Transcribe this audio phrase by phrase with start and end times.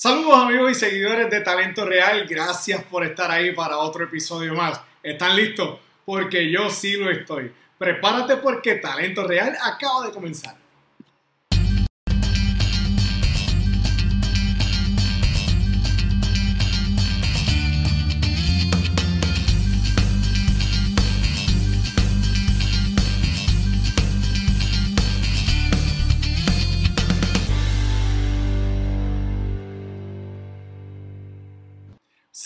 [0.00, 4.80] Saludos amigos y seguidores de Talento Real, gracias por estar ahí para otro episodio más.
[5.02, 5.80] ¿Están listos?
[6.04, 7.52] Porque yo sí lo estoy.
[7.76, 10.54] Prepárate porque Talento Real acaba de comenzar.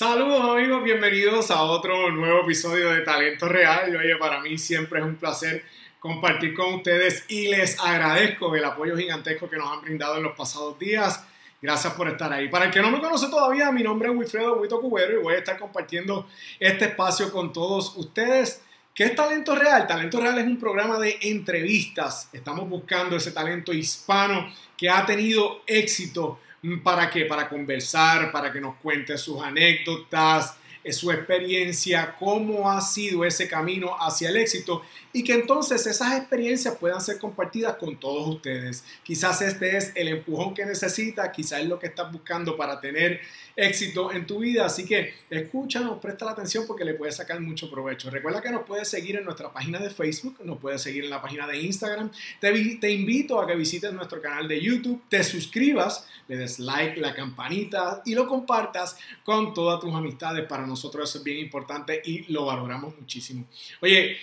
[0.02, 3.95] Saludos amigos, bienvenidos a otro nuevo episodio de Talento Real.
[3.95, 5.65] Oye, para mí siempre es un placer
[6.01, 10.37] compartir con ustedes y les agradezco el apoyo gigantesco que nos han brindado en los
[10.37, 11.24] pasados días.
[11.62, 12.48] Gracias por estar ahí.
[12.48, 15.34] Para el que no me conoce todavía, mi nombre es Wilfredo Huito Cubero y voy
[15.34, 16.27] a estar compartiendo
[16.59, 18.60] este espacio con todos ustedes.
[18.93, 19.87] ¿Qué es Talento Real?
[19.87, 22.29] Talento Real es un programa de entrevistas.
[22.32, 26.41] Estamos buscando ese talento hispano que ha tenido éxito
[26.84, 27.25] ¿Para qué?
[27.25, 30.57] Para conversar, para que nos cuente sus anécdotas,
[30.91, 36.77] su experiencia, cómo ha sido ese camino hacia el éxito y que entonces esas experiencias
[36.77, 38.85] puedan ser compartidas con todos ustedes.
[39.02, 43.21] Quizás este es el empujón que necesitas, quizás es lo que estás buscando para tener
[43.55, 44.66] éxito en tu vida.
[44.66, 48.11] Así que escúchanos, presta la atención porque le puedes sacar mucho provecho.
[48.11, 51.21] Recuerda que nos puedes seguir en nuestra página de Facebook, nos puedes seguir en la
[51.21, 52.11] página de Instagram.
[52.41, 56.99] Te, te invito a que visites nuestro canal de YouTube, te suscribas, le des like,
[56.99, 60.46] la campanita y lo compartas con todas tus amistades.
[60.46, 63.46] Para nosotros eso es bien importante y lo valoramos muchísimo.
[63.80, 64.16] Oye,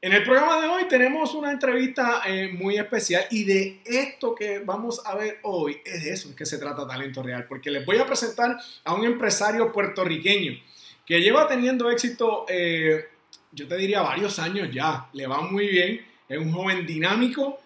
[0.00, 4.58] en el programa de hoy tenemos una entrevista eh, muy especial y de esto que
[4.58, 7.98] vamos a ver hoy es de eso que se trata Talento Real, porque les voy
[7.98, 10.60] a presentar a un empresario puertorriqueño
[11.06, 13.04] que lleva teniendo éxito, eh,
[13.52, 17.60] yo te diría varios años ya, le va muy bien, es un joven dinámico,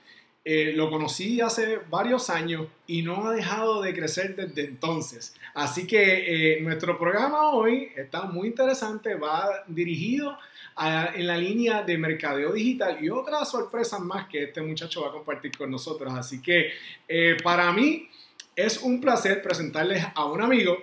[0.46, 5.34] eh, lo conocí hace varios años y no ha dejado de crecer desde entonces.
[5.54, 10.38] Así que nuestro programa hoy está muy interesante, va dirigido
[10.78, 15.12] en la línea de mercadeo digital y otras sorpresas más que este muchacho va a
[15.12, 16.12] compartir con nosotros.
[16.14, 16.70] Así que
[17.08, 18.08] eh, para mí
[18.54, 20.76] es un placer presentarles a un amigo,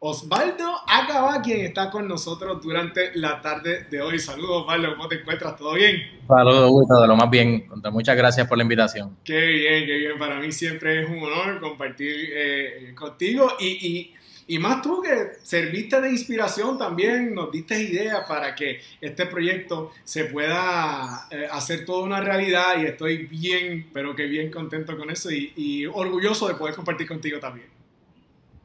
[0.00, 4.18] Osvaldo Acaba, quien está con nosotros durante la tarde de hoy.
[4.18, 5.56] Saludos, Osvaldo, ¿cómo te encuentras?
[5.56, 5.96] ¿Todo bien?
[6.26, 7.66] Saludos, Gustavo, de lo más bien.
[7.90, 9.16] Muchas gracias por la invitación.
[9.24, 10.18] Qué bien, qué bien.
[10.18, 14.14] Para mí siempre es un honor compartir eh, contigo y
[14.50, 19.92] y más tú que serviste de inspiración también, nos diste ideas para que este proyecto
[20.04, 25.10] se pueda eh, hacer toda una realidad y estoy bien, pero que bien contento con
[25.10, 27.66] eso y, orgulloso de poder compartir contigo también.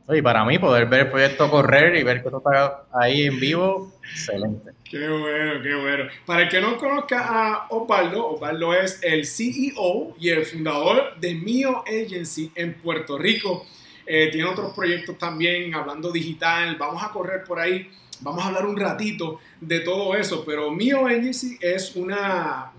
[0.09, 3.39] Y para mí poder ver el proyecto correr y ver que todo está ahí en
[3.39, 4.71] vivo, excelente.
[4.83, 6.03] Qué bueno, qué bueno.
[6.25, 11.35] Para el que no conozca a Osvaldo, Osvaldo es el CEO y el fundador de
[11.35, 13.65] Mio Agency en Puerto Rico.
[14.05, 16.75] Eh, tiene otros proyectos también, hablando digital.
[16.75, 17.89] Vamos a correr por ahí.
[18.19, 20.43] Vamos a hablar un ratito de todo eso.
[20.45, 22.73] Pero Mio Agency es una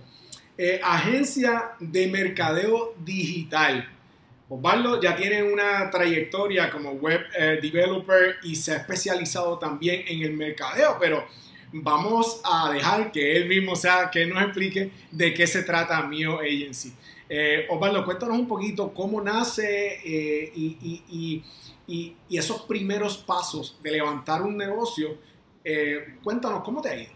[0.58, 3.93] eh, agencia de mercadeo digital.
[4.48, 10.22] Osvaldo ya tiene una trayectoria como web eh, developer y se ha especializado también en
[10.22, 11.24] el mercadeo, pero
[11.72, 16.40] vamos a dejar que él mismo sea, que nos explique de qué se trata Mio
[16.40, 16.92] Agency.
[17.28, 21.42] Eh, Osvaldo, cuéntanos un poquito cómo nace eh, y,
[22.30, 25.18] esos primeros pasos de levantar un negocio.
[25.64, 27.12] Eh, cuéntanos, ¿cómo te ha ido?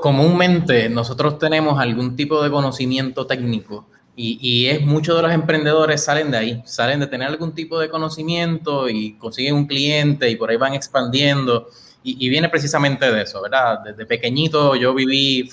[0.00, 6.30] comúnmente nosotros tenemos algún tipo de conocimiento técnico y, es muchos de los emprendedores salen
[6.30, 10.50] de ahí, salen de tener algún tipo de conocimiento y consiguen un cliente y por
[10.50, 11.68] ahí van expandiendo
[12.06, 13.78] y, viene precisamente de eso, ¿verdad?
[13.82, 15.48] Desde pequeñito yo viví,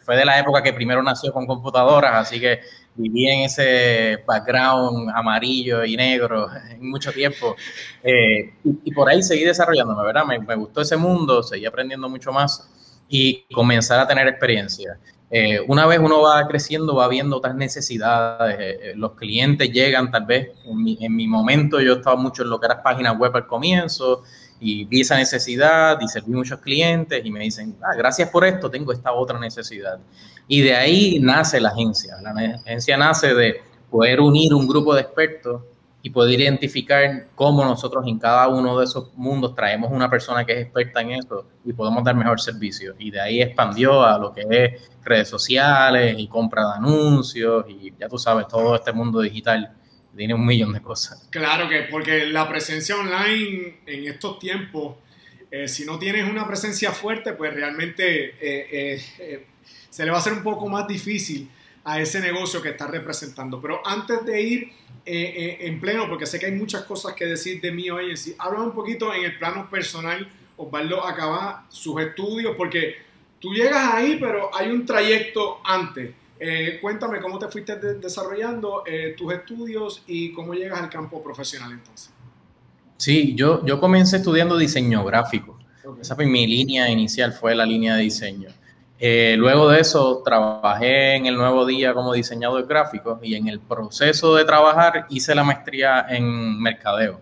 [0.00, 2.58] fue de la época que primero nació con computadoras, así que
[2.96, 7.54] viví en ese background amarillo y negro en mucho tiempo.
[8.02, 8.52] Eh,
[8.84, 10.24] y, por ahí seguí desarrollándome, ¿verdad?
[10.24, 12.68] Me, me, gustó ese mundo, seguí aprendiendo mucho más
[13.08, 14.98] y comenzar a tener experiencia.
[15.34, 20.26] Eh, una vez uno va creciendo, va viendo otras necesidades, eh, los clientes llegan tal
[20.26, 23.34] vez, en mi, en mi momento yo estaba mucho en lo que era páginas web
[23.34, 24.24] al comienzo,
[24.60, 28.70] y vi esa necesidad y serví muchos clientes y me dicen, ah, gracias por esto,
[28.70, 29.98] tengo esta otra necesidad.
[30.46, 32.14] Y de ahí nace la agencia.
[32.22, 35.62] La agencia nace de poder unir un grupo de expertos
[36.04, 40.52] y poder identificar cómo nosotros en cada uno de esos mundos traemos una persona que
[40.52, 42.94] es experta en eso y podemos dar mejor servicio.
[42.98, 47.92] Y de ahí expandió a lo que es redes sociales y compra de anuncios y
[47.96, 49.76] ya tú sabes, todo este mundo digital
[50.16, 51.28] tiene un millón de cosas.
[51.30, 54.96] Claro que, porque la presencia online en estos tiempos,
[55.52, 59.46] eh, si no tienes una presencia fuerte, pues realmente eh, eh,
[59.88, 61.48] se le va a hacer un poco más difícil
[61.84, 63.60] a ese negocio que estás representando.
[63.60, 64.72] Pero antes de ir
[65.04, 68.14] eh, eh, en pleno, porque sé que hay muchas cosas que decir de mí hoy.
[68.38, 72.96] Habla un poquito en el plano personal, Osvaldo acaba sus estudios, porque
[73.40, 76.14] tú llegas ahí, pero hay un trayecto antes.
[76.38, 78.82] Eh, cuéntame cómo te fuiste desarrollando
[79.16, 82.12] tus estudios y cómo llegas al campo profesional entonces.
[82.96, 85.58] Sí, yo, yo comencé estudiando diseño gráfico.
[86.00, 88.48] Esa fue mi línea inicial, fue la línea de diseño.
[89.04, 93.58] Eh, luego de eso, trabajé en el nuevo día como diseñador gráfico y en el
[93.58, 97.20] proceso de trabajar hice la maestría en mercadeo.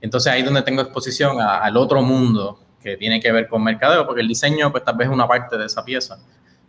[0.00, 4.06] Entonces ahí es donde tengo exposición al otro mundo que tiene que ver con mercadeo,
[4.06, 6.18] porque el diseño pues tal vez es una parte de esa pieza.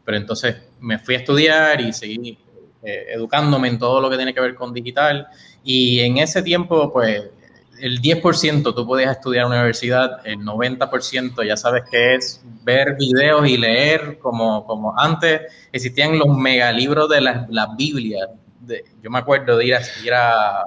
[0.04, 2.38] Pero entonces me fui a estudiar y seguí
[2.84, 5.28] eh, educándome en todo lo que tiene que ver con digital.
[5.64, 7.24] Y en ese tiempo pues
[7.82, 12.96] el 10% tú podías estudiar en la universidad, el 90% ya sabes que es ver
[12.96, 15.42] videos y leer como, como antes
[15.72, 18.30] existían los megalibros de las la Biblias.
[19.02, 20.66] yo me acuerdo de ir a, ir a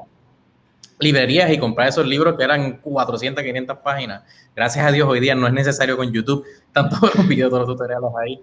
[0.98, 4.22] librerías y comprar esos libros que eran 400, 500 páginas.
[4.56, 7.76] Gracias a Dios hoy día no es necesario con YouTube, tanto los videos, todos los
[7.76, 8.40] tutoriales ahí.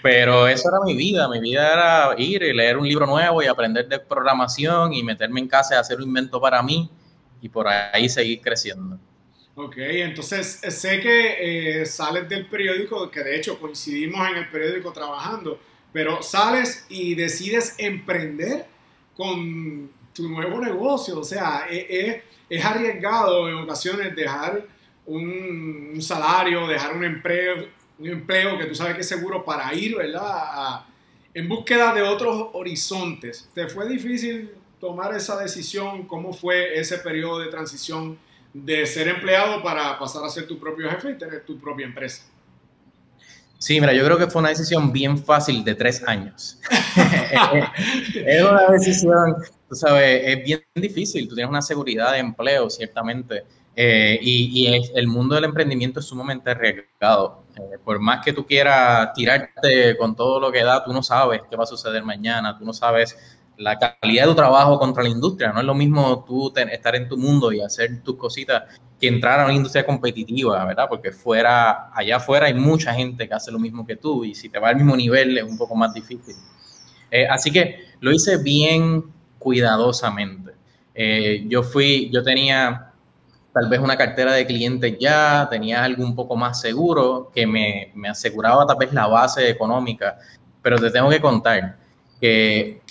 [0.00, 3.46] Pero eso era mi vida, mi vida era ir y leer un libro nuevo y
[3.46, 6.88] aprender de programación y meterme en casa y hacer un invento para mí
[7.42, 8.98] y por ahí seguir creciendo.
[9.54, 14.48] Ok, entonces eh, sé que eh, sales del periódico, que de hecho coincidimos en el
[14.48, 15.60] periódico trabajando,
[15.92, 18.64] pero sales y decides emprender
[19.14, 24.66] con tu nuevo negocio, o sea, es, es, es arriesgado en ocasiones dejar
[25.04, 27.66] un, salario, dejar un empleo,
[27.98, 30.84] un empleo que tú sabes que es seguro para ir, ¿verdad?
[31.34, 33.48] en búsqueda de otros horizontes.
[33.54, 34.50] ¿Te fue difícil
[34.82, 36.08] tomar esa decisión?
[36.08, 38.18] ¿Cómo fue ese periodo de transición
[38.52, 42.24] de ser empleado para pasar a ser tu propio jefe y tener tu propia empresa?
[43.58, 46.58] Sí, mira, yo creo que fue una decisión bien fácil de tres años.
[48.26, 49.36] es una decisión,
[49.68, 51.28] tú sabes, es bien difícil.
[51.28, 53.44] Tú tienes una seguridad de empleo, ciertamente.
[53.76, 57.44] Eh, y, el mundo del emprendimiento es sumamente arriesgado.
[57.56, 61.42] Eh, por más que tú quieras tirarte con todo lo que da, tú no sabes
[61.48, 63.16] qué va a suceder mañana, tú no sabes
[63.56, 65.52] la calidad de tu trabajo contra la industria.
[65.52, 68.64] No es lo mismo tú estar en tu mundo y hacer tus cositas
[69.00, 70.86] que entrar a una industria competitiva, ¿verdad?
[70.88, 74.48] Porque fuera, allá afuera hay mucha gente que hace lo mismo que tú y si
[74.48, 76.36] te va al mismo nivel es un poco más difícil.
[77.10, 79.04] Eh, así que lo hice bien
[79.38, 80.52] cuidadosamente.
[80.94, 82.92] Eh, yo fui, yo tenía
[83.52, 87.92] tal vez una cartera de clientes ya, tenía algo un poco más seguro que me,
[87.94, 90.16] me aseguraba tal vez la base económica,
[90.62, 91.76] pero te tengo que contar
[92.20, 92.81] que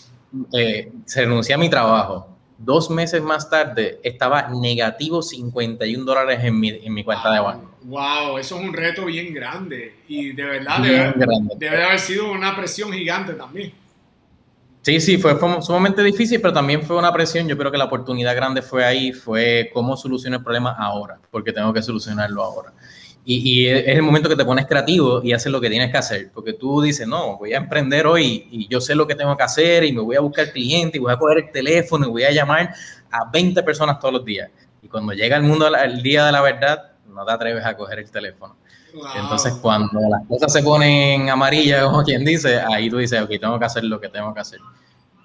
[0.53, 2.27] eh, se renuncié a mi trabajo.
[2.57, 7.71] Dos meses más tarde estaba negativo 51 dólares en mi, en mi cuenta de banco.
[7.83, 11.13] Wow, eso es un reto bien grande y de verdad debe,
[11.57, 13.73] debe, haber sido una presión gigante también.
[14.83, 17.47] Sí, sí, fue, fue, sumamente difícil, pero también fue una presión.
[17.47, 21.53] Yo creo que la oportunidad grande fue ahí, fue cómo solucionar el problema ahora, porque
[21.53, 22.73] tengo que solucionarlo ahora.
[23.23, 26.31] Y, es el momento que te pones creativo y haces lo que tienes que hacer,
[26.33, 29.43] porque tú dices, no, voy a emprender hoy y yo sé lo que tengo que
[29.43, 32.23] hacer y me voy a buscar clientes y voy a coger el teléfono y voy
[32.23, 32.73] a llamar
[33.11, 34.49] a 20 personas todos los días.
[34.81, 37.99] Y cuando llega el mundo, el día de la verdad, no te atreves a coger
[37.99, 38.55] el teléfono.
[39.15, 43.57] Entonces, cuando las cosas se ponen amarillas, como quien dice, ahí tú dices, ok, tengo
[43.59, 44.59] que hacer lo que tengo que hacer.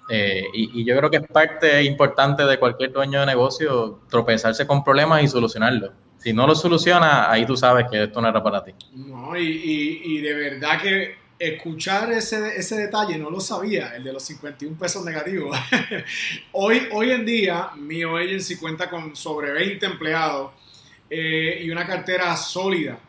[0.09, 4.65] Eh, y, y, yo creo que es parte importante de cualquier dueño de negocio tropezarse
[4.65, 8.41] con problemas y solucionarlos si no lo soluciona, ahí tú sabes que esto no era
[8.41, 8.73] para ti.
[8.93, 14.13] No, y, y, de verdad que escuchar ese, ese, detalle no lo sabía, el de
[14.13, 15.57] los 51 pesos negativos.
[16.51, 20.51] hoy, hoy en día, mi agency cuenta con sobre 20 empleados
[21.09, 22.99] eh, y una cartera sólida.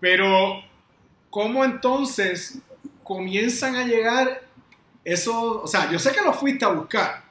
[0.00, 0.62] Pero,
[1.28, 2.58] ¿cómo entonces
[3.04, 4.42] comienzan a llegar
[5.04, 5.60] esos?
[5.62, 7.22] O sea, yo sé que lo fuiste a buscar,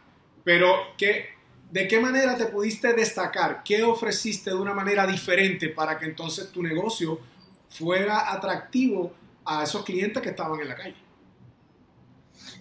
[0.43, 1.38] pero ¿qué,
[1.71, 3.61] ¿De qué manera te pudiste destacar?
[3.63, 7.19] ¿Qué ofreciste de una manera diferente para que entonces tu negocio
[7.69, 9.13] fuera atractivo
[9.45, 10.95] a esos clientes que estaban en la calle?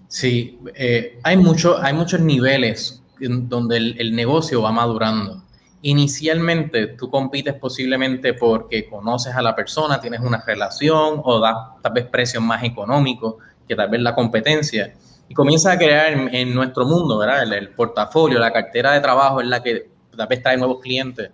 [0.09, 5.43] Sí, eh, hay, mucho, hay muchos niveles donde el, negocio va madurando.
[5.83, 11.93] Inicialmente tú compites posiblemente porque conoces a la persona, tienes una relación o das tal
[11.93, 13.37] vez precios más económicos
[13.67, 14.95] que tal vez la competencia
[15.29, 17.53] y comienza a crear en, nuestro mundo, ¿verdad?
[17.53, 21.31] El, portafolio, la cartera de trabajo es la que tal vez trae nuevos clientes.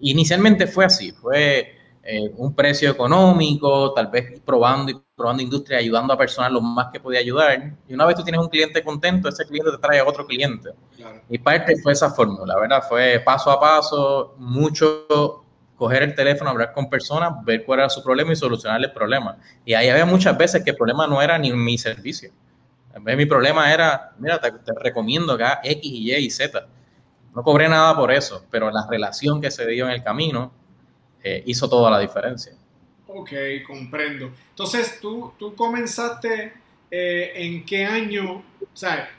[0.00, 6.12] inicialmente fue así, fue eh, un precio económico, tal vez probando y probando industria, ayudando
[6.12, 7.74] a personas lo más que podía ayudar.
[7.86, 10.70] Y una vez tú tienes un cliente contento, ese cliente te trae a otro cliente.
[11.28, 12.82] Y parte fue esa fórmula, ¿verdad?
[12.88, 15.44] Fue paso a paso, mucho
[15.76, 19.36] coger el teléfono, hablar con personas, ver cuál era su problema y solucionarle el problema.
[19.66, 22.32] Y ahí había muchas veces que el problema no era ni mi servicio
[23.00, 26.66] mi problema era, mira, te, recomiendo acá X, Y y Z.
[27.34, 30.52] No cobré nada por eso, pero la relación que se dio en el camino
[31.22, 32.52] eh, hizo toda la diferencia.
[33.06, 33.30] Ok,
[33.66, 34.32] comprendo.
[34.50, 36.52] Entonces, tú, tú comenzaste
[36.90, 39.10] eh, en qué año, sea,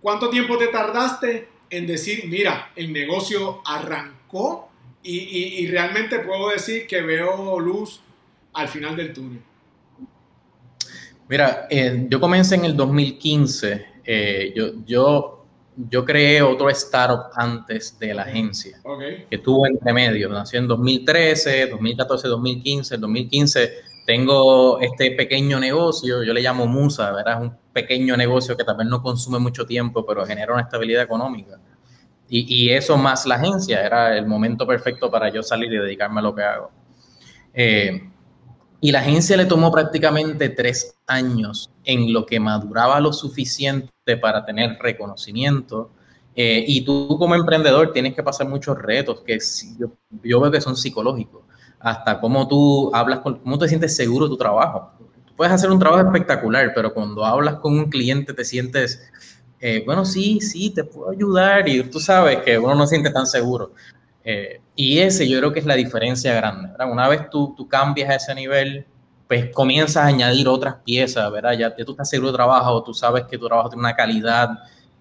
[0.00, 4.70] ¿cuánto tiempo te tardaste en decir, mira, el negocio arrancó
[5.02, 8.00] y, realmente puedo decir que veo luz
[8.52, 9.42] al final del túnel?
[11.30, 13.86] Mira, eh, yo comencé en el 2015.
[14.54, 15.40] yo, yo
[15.88, 18.78] yo creé otro startup antes de la agencia,
[19.30, 20.28] que tuvo entre medio.
[20.28, 22.94] Nació en 2013, 2014, 2015.
[22.96, 23.72] En 2015
[24.04, 27.34] tengo este pequeño negocio, yo le llamo Musa, ¿verdad?
[27.34, 31.58] Es un pequeño negocio que también no consume mucho tiempo, pero genera una estabilidad económica.
[32.32, 36.22] Y, eso más la agencia, era el momento perfecto para yo salir y dedicarme a
[36.22, 36.70] lo que hago.
[37.52, 38.09] Eh,
[38.80, 44.44] y la agencia le tomó prácticamente tres años en lo que maduraba lo suficiente para
[44.44, 45.90] tener reconocimiento.
[46.34, 49.38] Eh, y tú como emprendedor tienes que pasar muchos retos que
[49.78, 51.42] yo, veo que son psicológicos.
[51.78, 54.92] Hasta cómo tú hablas, con, cómo te sientes seguro tu trabajo.
[55.36, 59.02] Puedes hacer un trabajo espectacular, pero cuando hablas con un cliente te sientes,
[59.60, 63.10] eh, bueno, sí, sí, te puedo ayudar y tú sabes que uno no se siente
[63.10, 63.72] tan seguro.
[64.24, 66.70] Eh, y ese yo creo que es la diferencia grande.
[66.84, 68.86] Una vez tú, tú cambias a ese nivel,
[69.26, 71.52] pues comienzas a añadir otras piezas, ¿verdad?
[71.52, 74.50] Ya, tú estás seguro de trabajo, tú sabes que tu trabajo tiene una calidad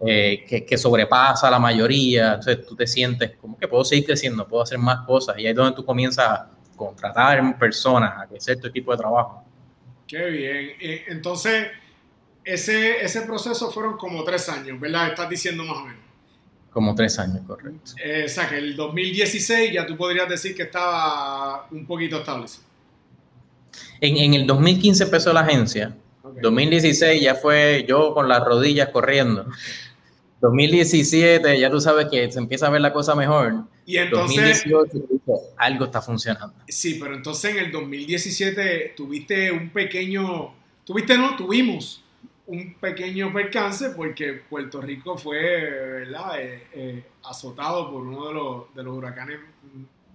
[0.06, 4.48] eh, que, que, sobrepasa la mayoría, entonces tú te sientes como que puedo seguir creciendo,
[4.48, 8.60] puedo hacer más cosas y ahí es donde tú comienzas a contratar personas, a crecer
[8.60, 9.44] tu equipo de trabajo.
[10.08, 10.72] Qué bien.
[10.80, 11.68] Eh, entonces,
[12.44, 15.10] ese, ese proceso fueron como tres años, ¿verdad?
[15.10, 16.09] Estás diciendo más o menos.
[16.80, 17.92] Como tres años, correcto.
[18.02, 22.64] Eh, o sea, que el 2016 ya tú podrías decir que estaba un poquito establecido.
[24.00, 25.94] En, en el 2015 empezó la agencia.
[26.42, 29.46] 2016 ya fue yo con las rodillas corriendo.
[30.40, 33.66] 2017 ya tú sabes que se empieza a ver la cosa mejor.
[33.86, 36.56] Y entonces 2018 algo está funcionando.
[36.70, 40.54] Sí, pero entonces en el 2017 tuviste un pequeño,
[40.86, 42.06] tuviste no, tuvimos
[42.50, 46.04] un pequeño percance porque Puerto Rico fue.
[46.04, 49.40] Eh, eh, azotado por uno de los, de los, huracanes,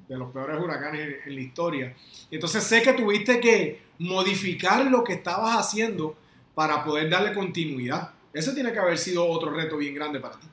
[0.09, 1.95] de los peores huracanes en, la historia.
[2.31, 6.17] Entonces sé que tuviste que modificar lo que estabas haciendo
[6.55, 8.11] para poder darle continuidad.
[8.33, 10.49] Ese tiene que haber sido otro reto bien grande para ti.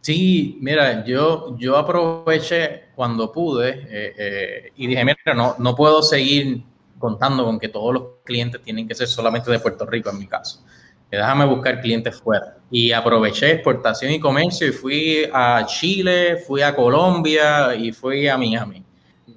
[0.00, 6.62] Sí, mira, yo, yo aproveché cuando pude eh, y dije, mira, no, no puedo seguir
[7.04, 10.26] contando con que todos los clientes tienen que ser solamente de Puerto Rico, en mi
[10.26, 10.64] caso.
[11.10, 12.56] déjame buscar clientes fuera.
[12.70, 18.38] Y aproveché exportación y comercio y fui a Chile, fui a Colombia y fui a
[18.38, 18.82] Miami.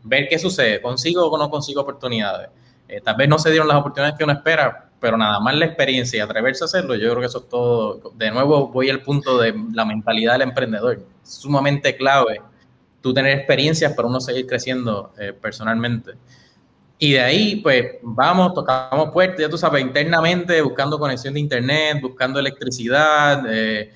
[0.02, 2.50] Ver qué sucede, consigo o no consigo oportunidades.
[2.88, 5.66] Eh, tal vez no se dieron las oportunidades que uno espera, pero nada más la
[5.66, 8.14] experiencia y atreverse a hacerlo, yo creo que eso es todo.
[8.16, 11.02] De nuevo, voy al punto de la mentalidad del emprendedor.
[11.22, 12.40] sumamente clave
[13.02, 16.14] tú tener experiencias para uno seguir creciendo eh, personalmente.
[17.00, 22.00] Y de ahí, pues, vamos, tocamos puertas, ya tú sabes, internamente, buscando conexión de internet,
[22.02, 23.44] buscando electricidad.
[23.48, 23.94] Eh,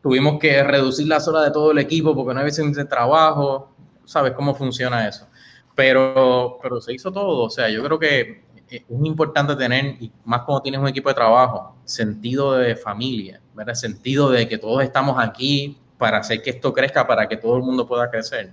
[0.00, 3.74] tuvimos que reducir las horas de todo el equipo porque no había suficiente trabajo.
[4.04, 5.26] ¿Sabes cómo funciona eso?
[5.74, 7.44] Pero, pero se hizo todo.
[7.44, 11.14] O sea, yo creo que es importante tener, y más como tienes un equipo de
[11.16, 13.74] trabajo, sentido de familia, ¿verdad?
[13.74, 17.62] Sentido de que todos estamos aquí para hacer que esto crezca, para que todo el
[17.62, 18.50] mundo pueda crecer.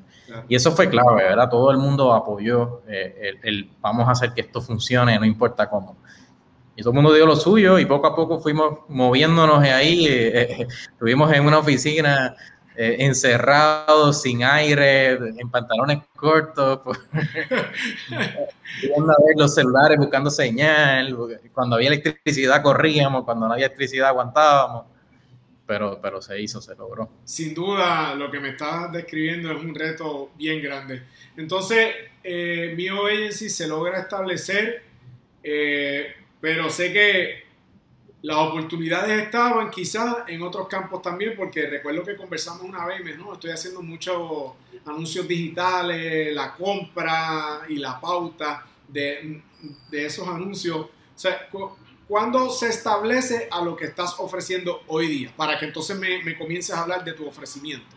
[0.48, 1.50] Y eso fue clave, ¿verdad?
[1.50, 5.98] Todo el mundo apoyó eh, el, vamos a hacer que esto funcione, no importa cómo.
[6.76, 10.08] Y todo el mundo dio lo suyo y poco a poco fuimos moviéndonos ahí.
[10.08, 12.36] Eh, eh, estuvimos en una oficina
[12.76, 16.80] encerrados, sin aire, en pantalones cortos,
[18.82, 21.16] viendo a ver los celulares buscando señal.
[21.54, 24.86] Cuando había electricidad corríamos, cuando no había electricidad aguantábamos
[25.65, 27.10] pero, pero se hizo, se logró.
[27.24, 31.03] Sin duda, lo que me estás describiendo es un reto bien grande.
[31.38, 31.93] Entonces,
[32.24, 34.84] eh, Mio Agency se logra establecer,
[35.41, 37.43] eh, pero sé que
[38.24, 43.01] las oportunidades estaban quizás en otros campos también, porque recuerdo que conversamos una vez
[43.34, 44.53] estoy haciendo muchos
[44.86, 49.41] anuncios digitales, la compra y la pauta de,
[49.89, 50.77] de esos anuncios.
[50.77, 51.50] O sea,
[52.07, 55.33] ¿Cuándo se establece a lo que estás ofreciendo hoy día?
[55.36, 57.95] Para que entonces me, comiences a hablar de tu ofrecimiento.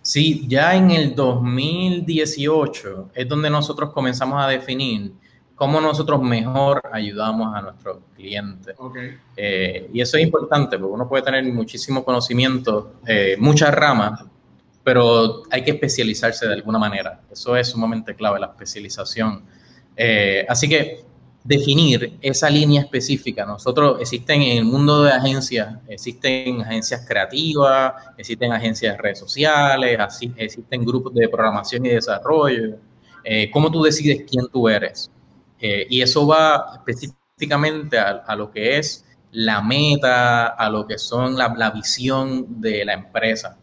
[0.00, 5.12] Sí, ya en el 2018 es donde nosotros comenzamos a definir
[5.54, 8.74] cómo nosotros mejor ayudamos a nuestros clientes.
[8.78, 9.18] Okay.
[9.36, 14.24] Eh, y eso es importante porque uno puede tener muchísimo conocimiento, eh, muchas ramas,
[14.84, 17.20] pero hay que especializarse de alguna manera.
[17.30, 19.42] Eso es sumamente clave, la especialización.
[19.96, 21.07] Eh, así que
[21.48, 23.46] definir esa línea específica.
[23.46, 29.98] Nosotros existen en el mundo de agencias, existen agencias creativas, existen agencias de redes sociales,
[29.98, 32.76] así, existen grupos de programación y desarrollo.
[33.24, 35.10] Eh, ¿Cómo tú decides quién tú eres?
[35.58, 41.34] Eh, y eso va específicamente a, lo que es la meta, a lo que son
[41.34, 43.56] la, visión de la empresa.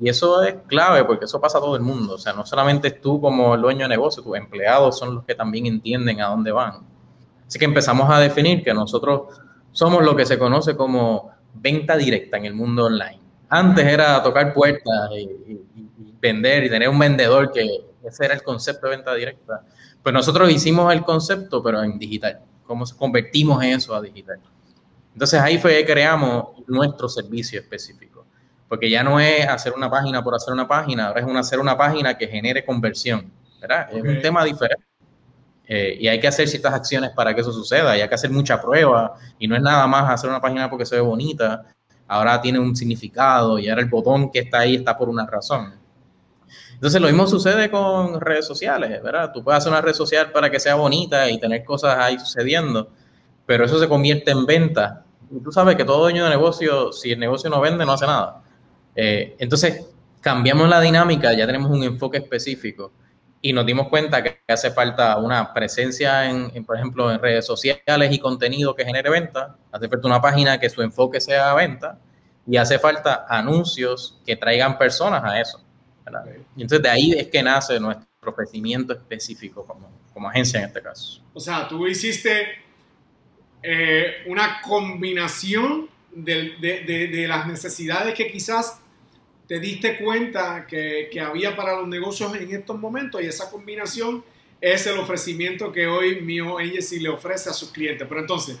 [0.00, 2.14] Y eso es clave porque eso pasa a todo el mundo.
[2.14, 5.66] O sea, no solamente tú como dueño de negocio, tus empleados son los que también
[5.66, 6.97] entienden a dónde van.
[7.48, 9.40] Así que empezamos a definir que nosotros
[9.72, 13.18] somos lo que se conoce como venta directa en el mundo online.
[13.48, 15.58] Antes era tocar puertas y,
[16.20, 17.66] vender y tener un vendedor que
[18.04, 19.62] ese era el concepto de venta directa.
[20.02, 22.40] Pues nosotros hicimos el concepto, pero en digital.
[22.66, 24.40] ¿Cómo convertimos eso a digital?
[25.14, 28.26] Entonces ahí fue que creamos nuestro servicio específico.
[28.68, 31.78] Porque ya no es hacer una página por hacer una página, ahora es hacer una
[31.78, 33.32] página que genere conversión.
[33.58, 33.88] ¿verdad?
[33.90, 34.87] Es un tema diferente.
[35.70, 38.30] Eh, y hay que hacer ciertas acciones para que eso suceda, y hay que hacer
[38.30, 41.66] mucha prueba, y no es nada más hacer una página porque se ve bonita,
[42.06, 45.74] ahora tiene un significado, y ahora el botón que está ahí está por una razón.
[46.72, 49.30] Entonces lo mismo sucede con redes sociales, ¿verdad?
[49.34, 52.88] Tú puedes hacer una red social para que sea bonita y tener cosas ahí sucediendo,
[53.44, 55.04] pero eso se convierte en venta.
[55.30, 58.06] Y tú sabes que todo dueño de negocio, si el negocio no vende, no hace
[58.06, 58.42] nada.
[58.96, 59.86] Eh, entonces,
[60.22, 62.92] cambiamos la dinámica, ya tenemos un enfoque específico
[63.40, 68.12] y nos dimos cuenta que hace falta una presencia en, por ejemplo, en redes sociales
[68.12, 71.98] y contenido que genere venta, hace falta una página que su enfoque sea venta
[72.46, 75.62] y hace falta anuncios que traigan personas a eso.
[76.56, 80.82] Y entonces de ahí es que nace nuestro ofrecimiento específico como, como agencia en este
[80.82, 81.22] caso.
[81.34, 82.46] O sea, tú hiciste
[83.62, 88.80] eh, una combinación de, de, de las necesidades que quizás
[89.48, 94.22] te diste cuenta que, había para los negocios en estos momentos y esa combinación
[94.60, 98.06] es el ofrecimiento que hoy Mio Agency le ofrece a sus clientes.
[98.06, 98.58] Pero entonces,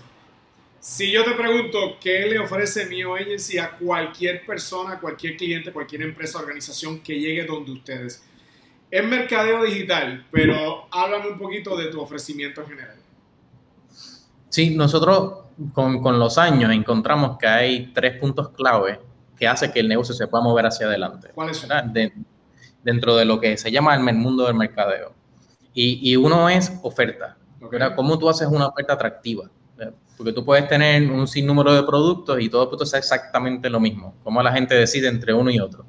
[0.80, 6.02] si yo te pregunto qué le ofrece Mio Agency a cualquier persona, cualquier cliente, cualquier
[6.02, 8.24] empresa, organización que llegue donde ustedes,
[8.90, 12.96] es mercadeo digital, pero háblame un poquito de tu ofrecimiento en general.
[14.48, 15.40] Sí, nosotros
[15.74, 19.00] con, con los años encontramos que hay tres puntos clave
[19.38, 21.28] que hace que el negocio se pueda mover hacia adelante.
[21.34, 21.70] ¿Cuáles son?
[22.82, 25.12] dentro de lo que se llama el mundo del mercadeo.
[25.74, 27.36] Y, uno es oferta.
[27.94, 29.48] ¿Cómo tú haces una oferta atractiva?
[30.16, 33.78] Porque tú puedes tener un sinnúmero de productos y todo el producto es exactamente lo
[33.78, 34.14] mismo.
[34.24, 35.86] ¿Cómo la gente decide entre uno y otro?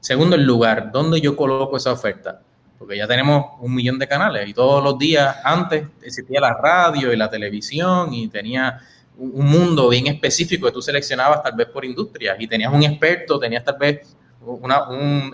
[0.00, 0.90] Segundo, el lugar.
[0.90, 2.40] ¿Dónde yo coloco esa oferta?
[2.78, 7.12] Porque ya tenemos un millón de canales y todos los días antes existía la radio
[7.12, 8.80] y la televisión y tenía
[9.20, 13.38] un mundo bien específico que tú seleccionabas tal vez por industrias y tenías un experto,
[13.38, 14.86] tenías tal vez una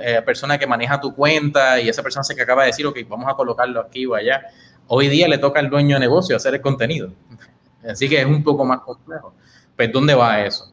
[0.02, 2.98] eh, persona que maneja tu cuenta y esa persona se que acaba de decir, ok,
[3.08, 4.42] vamos a colocarlo aquí o allá.
[4.88, 7.12] Hoy día le toca al dueño de negocio hacer el contenido.
[7.88, 9.34] Así que es un poco más complejo.
[9.76, 10.72] Pues, ¿dónde va eso?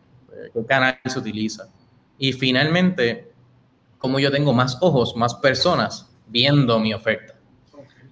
[0.51, 1.69] ¿Qué canal se utiliza?
[2.17, 3.31] Y finalmente,
[3.99, 7.35] ¿cómo yo tengo más ojos, más personas viendo mi oferta?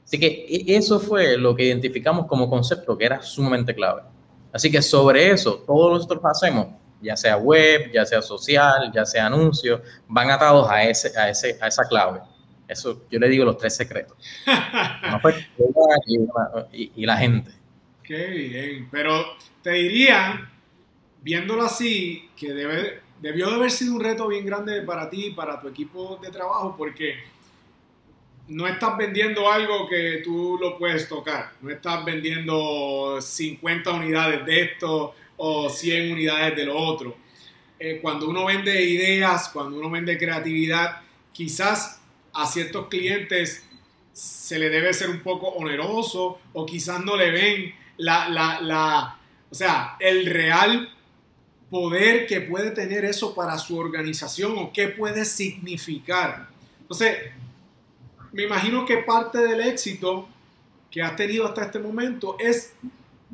[0.04, 4.04] Así que e, eso fue lo que identificamos como concepto que era sumamente clave.
[4.54, 6.68] Así que sobre eso, todo lo que nosotros hacemos,
[7.02, 11.58] ya sea web, ya sea social, ya sea anuncio, van atados a, ese, a, ese,
[11.62, 12.22] a esa clave.
[12.68, 14.18] Eso yo le digo los tres secretos.
[16.72, 17.52] y, y, la gente.
[18.04, 18.88] Qué bien.
[18.90, 19.26] Pero
[19.62, 20.50] te diría,
[21.22, 25.32] viéndolo así, que debe, debió de haber sido un reto bien grande para ti y
[25.32, 27.16] para tu equipo de trabajo, porque
[28.48, 31.54] no estás vendiendo algo que tú lo puedes tocar.
[31.62, 37.16] No estás vendiendo 50 unidades de esto o 100 unidades de lo otro.
[37.80, 41.02] Eh, cuando uno vende ideas, cuando uno vende creatividad,
[41.32, 42.02] quizás
[42.34, 43.66] a ciertos clientes
[44.14, 49.20] se le debe ser un poco oneroso o quizás no le ven la, la, la,
[49.50, 50.90] o sea, el real
[51.70, 56.50] poder que puede tener eso para su organización o qué puede significar.
[56.82, 57.18] Entonces,
[58.32, 60.28] me imagino que parte del éxito
[60.90, 62.74] que has tenido hasta este momento es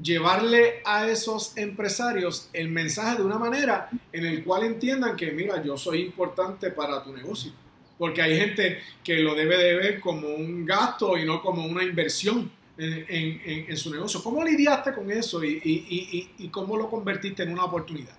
[0.02, 5.64] llevarle a esos empresarios el mensaje de una manera en el cual entiendan que, mira,
[5.64, 7.52] yo soy importante para tu negocio.
[7.98, 11.84] Porque hay gente que lo debe de ver como un gasto y no como una
[11.84, 14.22] inversión en, su negocio.
[14.22, 18.16] ¿Cómo lidiaste con eso y, y cómo lo convertiste en una oportunidad?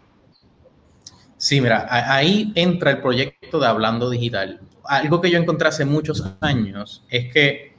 [1.38, 6.24] Sí, mira, ahí entra el proyecto de Hablando Digital algo que yo encontré hace muchos
[6.40, 7.77] años es que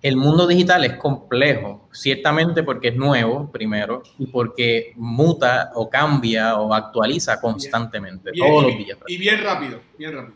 [0.00, 6.58] el mundo digital es complejo, ciertamente porque es nuevo, primero, y porque muta o cambia
[6.58, 8.98] o actualiza constantemente, todos los días.
[9.06, 10.34] Y bien rápido, bien rápido.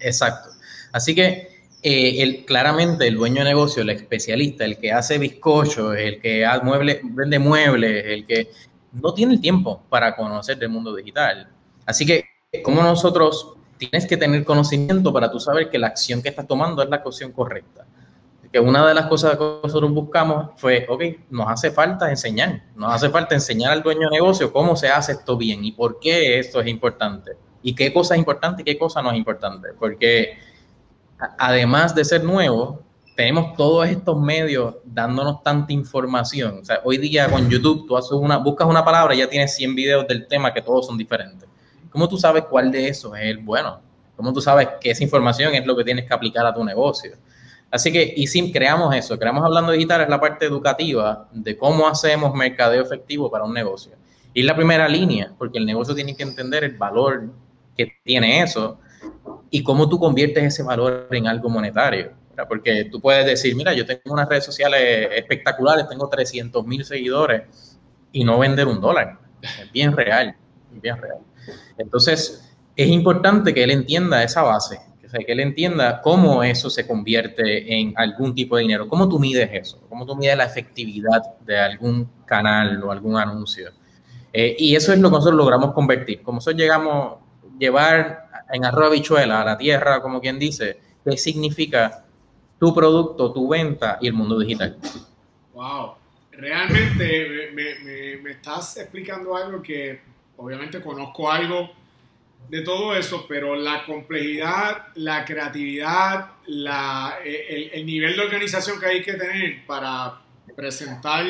[0.00, 0.50] Exacto.
[0.92, 1.48] Así que
[1.82, 6.44] eh, el, claramente el dueño de negocio, el especialista, el que hace bizcocho, el que
[6.62, 8.50] mueble, vende muebles, el que
[8.92, 11.48] no tiene el tiempo para conocer del mundo digital.
[11.90, 12.24] Así que,
[12.62, 16.82] como nosotros tienes que tener conocimiento para tú saber que la acción que estás tomando
[16.82, 17.86] es la acción correcta.
[18.52, 22.92] Que una de las cosas que nosotros buscamos fue, ok, nos hace falta enseñar, nos
[22.92, 26.38] hace falta enseñar al dueño de negocio cómo se hace esto bien y por qué
[26.38, 29.68] esto es importante y qué cosa es importante y qué cosa no es importante.
[29.78, 30.38] Porque
[31.38, 32.82] además de ser nuevo,
[33.16, 36.58] tenemos todos estos medios dándonos tanta información.
[36.60, 39.54] O sea, hoy día con YouTube tú haces una, buscas una palabra y ya tienes
[39.54, 41.48] 100 videos del tema que todos son diferentes.
[41.90, 43.80] ¿Cómo tú sabes cuál de esos es el bueno?
[44.16, 47.16] ¿Cómo tú sabes que esa información es lo que tienes que aplicar a tu negocio?
[47.70, 51.86] Así que, y si creamos eso, creamos Hablando Digital, es la parte educativa de cómo
[51.86, 53.92] hacemos mercadeo efectivo para un negocio.
[54.34, 57.30] Y es la primera línea, porque el negocio tiene que entender el valor
[57.76, 58.78] que tiene eso
[59.50, 62.12] y cómo tú conviertes ese valor en algo monetario.
[62.48, 67.78] Porque tú puedes decir, mira, yo tengo unas redes sociales espectaculares, tengo 300 mil seguidores
[68.12, 69.18] y no vender un dólar.
[69.42, 70.36] Es bien real,
[70.72, 71.18] bien real.
[71.78, 74.80] Entonces, es importante que él entienda esa base,
[75.18, 79.50] que él entienda cómo eso se convierte en algún tipo de dinero, cómo tú mides
[79.52, 83.70] eso, cómo tú mides la efectividad de algún canal o algún anuncio.
[84.32, 86.22] Eh, y eso es lo que nosotros logramos convertir.
[86.22, 91.16] Como nosotros llegamos a llevar en arroz bichuela a la tierra, como quien dice, qué
[91.16, 92.04] significa
[92.58, 94.78] tu producto, tu venta y el mundo digital.
[95.54, 95.94] Wow,
[96.30, 97.50] realmente
[98.22, 100.09] me estás explicando algo que
[100.40, 101.70] obviamente conozco algo
[102.48, 108.86] de todo eso, pero la complejidad, la creatividad, la, eh, el, nivel de organización que
[108.86, 110.20] hay que tener para
[110.56, 111.26] presentar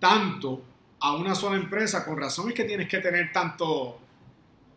[0.00, 0.62] tanto
[0.98, 4.00] a una sola empresa, con razón es que tienes que tener tanto,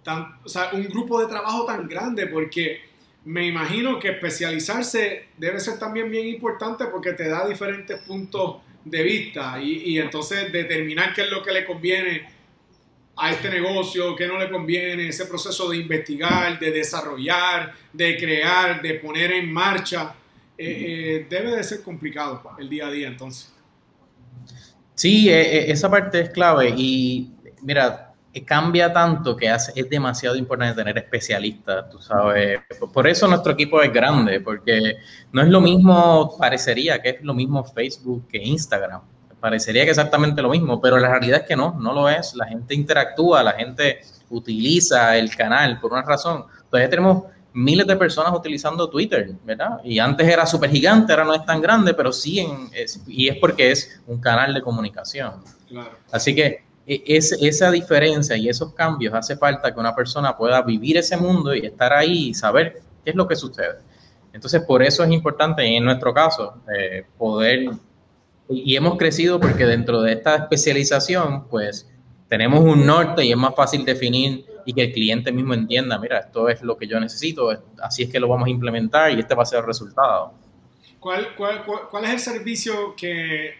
[0.04, 2.82] tan, o sea, un grupo de trabajo tan grande, porque
[3.26, 9.04] me imagino que especializarse debe ser también bien importante porque te da diferentes puntos de
[9.04, 12.39] vista y, y entonces determinar qué es lo que le conviene
[13.20, 18.82] a este negocio, qué no le conviene, ese proceso de investigar, de desarrollar, de crear,
[18.82, 20.16] de poner en marcha,
[20.58, 23.54] eh, eh, debe de ser complicado el día a día entonces.
[24.96, 28.14] Sí, eh, esa parte es clave y mira,
[28.46, 32.62] cambia tanto que hace, es demasiado importante tener especialistas, tú sabes.
[32.94, 34.96] Por eso nuestro equipo es grande, porque
[35.34, 39.02] no es lo mismo, parecería que es lo mismo Facebook que Instagram
[39.40, 42.34] parecería que exactamente lo mismo, pero la realidad es que no, no lo es.
[42.36, 46.46] La gente interactúa, la gente utiliza el canal por una razón.
[46.70, 47.24] Todavía tenemos
[47.54, 49.80] miles de personas utilizando Twitter, ¿verdad?
[49.84, 52.48] Y antes era súper gigante, ahora no es tan grande, pero sí,
[53.08, 55.44] y es porque es un canal de comunicación.
[56.12, 60.62] Así que e, es, esa diferencia y esos cambios hace falta que una persona pueda
[60.62, 63.80] vivir ese mundo y estar ahí y saber qué es lo que sucede.
[64.32, 67.72] Entonces, por eso es importante, en nuestro caso, eh, poder
[68.50, 71.88] y hemos crecido porque dentro de esta especialización, pues
[72.28, 76.20] tenemos un norte y es más fácil definir y que el cliente mismo entienda, mira,
[76.20, 77.50] esto es lo que yo necesito,
[77.82, 80.34] así es que lo vamos a implementar y este va a ser el resultado.
[81.00, 83.54] ¿Cuál, cuál, cuál, es el servicio que,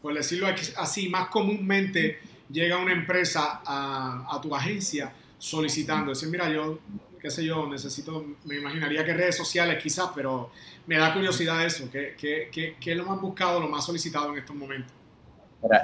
[0.00, 2.18] por decirlo así, más comúnmente
[2.50, 6.10] llega una empresa a, a tu agencia solicitando?
[6.10, 6.78] Decir, mira, yo
[7.24, 10.50] qué sé yo, necesito, me imaginaría que redes sociales quizás, pero
[10.86, 14.32] me da curiosidad eso, ¿qué, qué, qué, qué es lo más buscado, lo más solicitado
[14.32, 14.92] en estos momentos?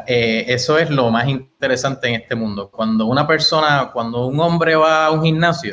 [0.06, 2.70] Eh, eso es lo más interesante en este mundo.
[2.70, 5.72] Cuando una persona, cuando un hombre va a un gimnasio,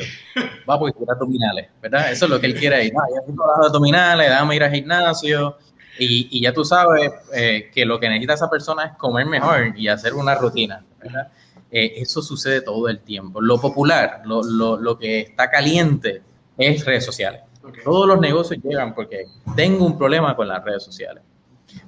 [0.69, 2.11] va por quiere abdominales, ¿verdad?
[2.11, 2.93] Eso es lo que él quiere ir.
[2.95, 5.57] Ah, ya abdominales, déjame ir al gimnasio.
[5.99, 9.87] Y, ya tú sabes eh, que lo que necesita esa persona es comer mejor y
[9.87, 10.85] hacer una rutina.
[11.71, 13.41] Eh, eso sucede todo el tiempo.
[13.41, 16.21] Lo popular, lo que está caliente
[16.57, 17.41] es redes sociales.
[17.83, 19.25] Todos los negocios llegan porque
[19.55, 21.23] tengo un problema con las redes sociales.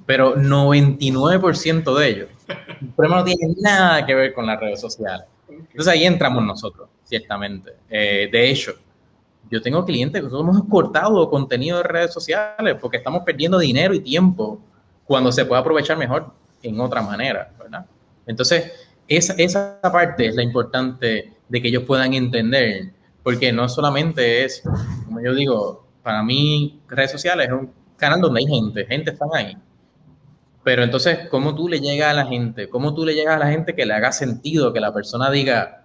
[0.04, 2.28] Pero 99% de ellos,
[2.80, 5.26] el problema no tiene nada que ver con las redes sociales.
[5.48, 7.72] Entonces ahí entramos nosotros, ciertamente.
[7.88, 8.74] Eh, de hecho,
[9.50, 13.94] yo tengo clientes que nosotros hemos cortado contenido de redes sociales porque estamos perdiendo dinero
[13.94, 14.60] y tiempo
[15.04, 17.84] cuando se puede aprovechar mejor en otra manera, ¿verdad?
[18.26, 18.72] Entonces,
[19.08, 24.62] esa, esa parte es la importante de que ellos puedan entender, porque no solamente es,
[25.04, 29.26] como yo digo, para mí redes sociales es un canal donde hay gente, gente está
[29.32, 29.56] ahí.
[30.62, 32.68] Pero entonces, ¿cómo tú le llegas a la gente?
[32.68, 35.84] ¿Cómo tú le llegas a la gente que le haga sentido, que la persona diga,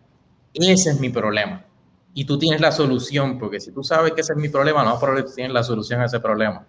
[0.54, 1.66] ese es mi problema?
[2.14, 4.98] Y tú tienes la solución, porque si tú sabes que ese es mi problema, no
[4.98, 6.66] tú tienes la solución a ese problema.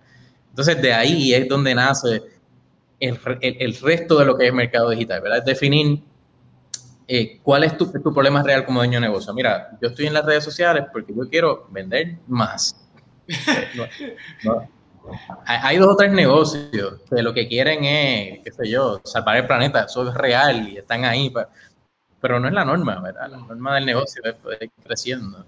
[0.51, 2.23] Entonces, de ahí es donde nace
[2.99, 5.39] el, el, el resto de lo que es mercado digital, ¿verdad?
[5.39, 6.03] Es definir
[7.09, 9.33] eh, ¿cuál es tu, problema real como dueño de negocio?
[9.33, 12.77] Mira, yo estoy en las redes sociales porque yo quiero vender más.
[15.47, 19.47] Hay dos o tres negocios que lo que quieren es, qué sé yo, salvar el
[19.47, 21.33] planeta, eso es real y están ahí,
[22.21, 23.31] pero no es la norma, ¿verdad?
[23.31, 25.47] La norma del negocio es, creciendo.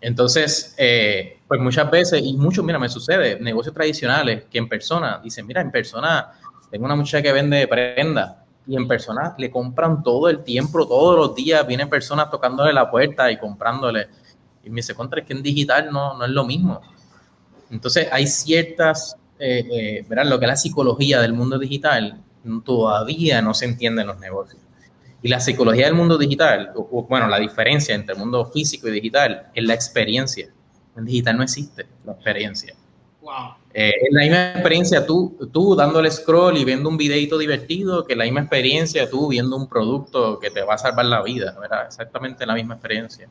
[0.00, 5.20] Entonces, eh, pues muchas veces, y mucho, mira, me sucede, negocios tradicionales que en persona
[5.22, 6.32] dicen, mira, en persona
[6.70, 11.16] tengo una muchacha que vende prenda y en persona le compran todo el tiempo, todos
[11.16, 14.08] los días, vienen personas tocándole la puerta y comprándole.
[14.62, 16.82] Y me dice, contra, es que en digital no, no es lo mismo.
[17.70, 20.24] Entonces, hay ciertas, eh, eh.
[20.24, 22.22] Lo que es la psicología del mundo digital
[22.62, 24.60] todavía no se entiende en los negocios.
[25.22, 28.92] Y la psicología del mundo digital, o, bueno, la diferencia entre el mundo físico y
[28.92, 30.48] digital es la experiencia.
[30.94, 32.74] En digital no existe la experiencia.
[33.22, 33.54] Wow.
[33.80, 38.16] Eh, es la misma experiencia tú, tú dándole scroll y viendo un videito divertido que
[38.16, 41.86] la misma experiencia tú viendo un producto que te va a salvar la vida, ¿verdad?
[41.86, 43.28] Exactamente la misma experiencia.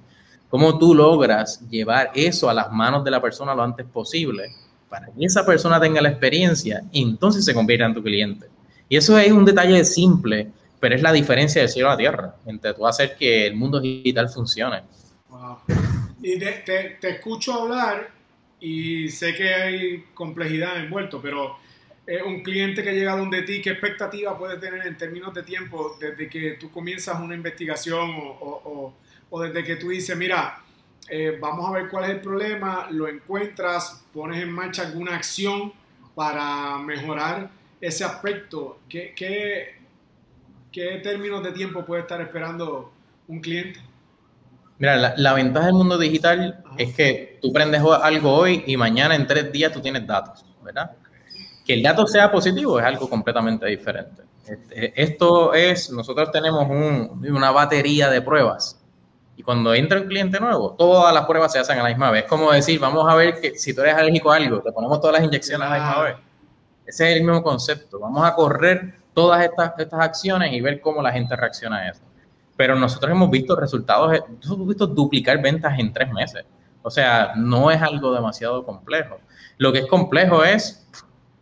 [0.49, 4.53] ¿Cómo tú logras llevar eso a las manos de la persona lo antes posible
[4.87, 8.47] para que esa persona tenga la experiencia y entonces se convierta en tu cliente?
[8.87, 10.47] Y eso es un detalle simple,
[10.79, 13.81] pero es la diferencia del cielo a la tierra entre tú hacer que el mundo
[13.81, 14.83] digital funcione.
[15.27, 15.57] Wow.
[16.21, 18.16] Y te, te, escucho hablar
[18.59, 21.57] y sé que hay complejidad envuelto, pero
[22.25, 26.29] un cliente que llega donde ti, ¿qué expectativa puede tener en términos de tiempo desde
[26.29, 28.93] que tú comienzas una investigación o
[29.29, 30.61] o desde que tú dices, mira,
[31.09, 35.73] eh, vamos a ver cuál es el problema, lo encuentras, pones en marcha alguna acción
[36.15, 39.75] para mejorar ese aspecto, ¿qué, qué,
[40.71, 42.91] qué términos de tiempo puede estar esperando
[43.27, 43.79] un cliente?
[44.79, 49.25] Mira, la, ventaja del mundo digital es que tú prendes algo hoy y mañana en
[49.25, 50.91] tres días tú tienes datos, ¿verdad?
[51.65, 54.21] Que el dato sea positivo es algo completamente diferente.
[54.45, 58.79] Este, esto es, nosotros tenemos una batería de pruebas
[59.37, 62.23] y cuando entra un cliente nuevo, todas las pruebas se hacen a la misma vez.
[62.23, 64.99] Es como decir, vamos a ver que si tú eres alérgico a algo, te ponemos
[64.99, 66.15] todas las inyecciones a la misma vez.
[66.87, 67.99] Ese es el mismo concepto.
[67.99, 72.01] Vamos a correr todas estas, estas acciones y ver cómo la gente reacciona a eso.
[72.57, 76.43] Pero nosotros hemos visto resultados, hemos visto duplicar ventas en tres meses.
[76.81, 79.19] O sea, no es algo demasiado complejo.
[79.57, 80.87] Lo que es complejo es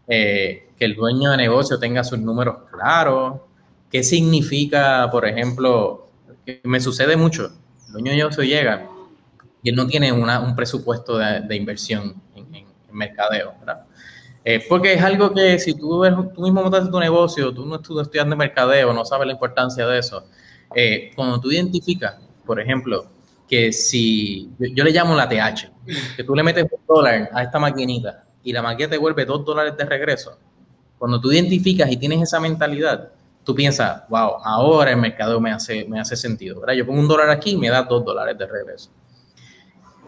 [0.08, 3.41] eh, que el dueño de negocio tenga sus números claros.
[3.89, 6.10] ¿Qué significa, por ejemplo,
[6.45, 7.51] que me sucede mucho?
[7.88, 8.89] dueño de negocio llega
[9.63, 13.54] y él no tiene un presupuesto de, inversión en, mercadeo.
[14.43, 16.04] Eh, porque es algo que si tú,
[16.36, 19.97] tú mismo montas tu negocio, tú no estás estudiando mercadeo, no sabes la importancia de
[19.97, 20.28] eso.
[20.73, 23.06] Eh, cuando tú identificas, por ejemplo,
[23.47, 25.71] que si yo, le llamo la TH,
[26.15, 29.45] que tú le metes un dólar a esta maquinita y la máquina te vuelve dos
[29.45, 30.38] dólares de regreso,
[30.97, 33.12] cuando tú identificas y tienes esa mentalidad,
[33.43, 36.73] tú piensas, wow, ahora el mercado me hace, me hace sentido, ¿verdad?
[36.73, 38.89] Yo pongo un dólar aquí y me da dos dólares de regreso.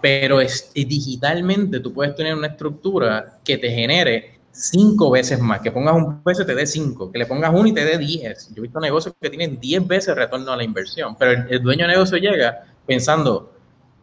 [0.02, 0.40] Pero
[0.74, 6.22] digitalmente tú puedes tener una estructura que te genere cinco veces más, que pongas un
[6.24, 8.50] peso y te dé cinco, que le pongas uno y te dé diez.
[8.50, 11.84] Yo he visto negocios que tienen diez veces retorno a la inversión, pero el, dueño
[11.84, 13.54] de negocio llega pensando,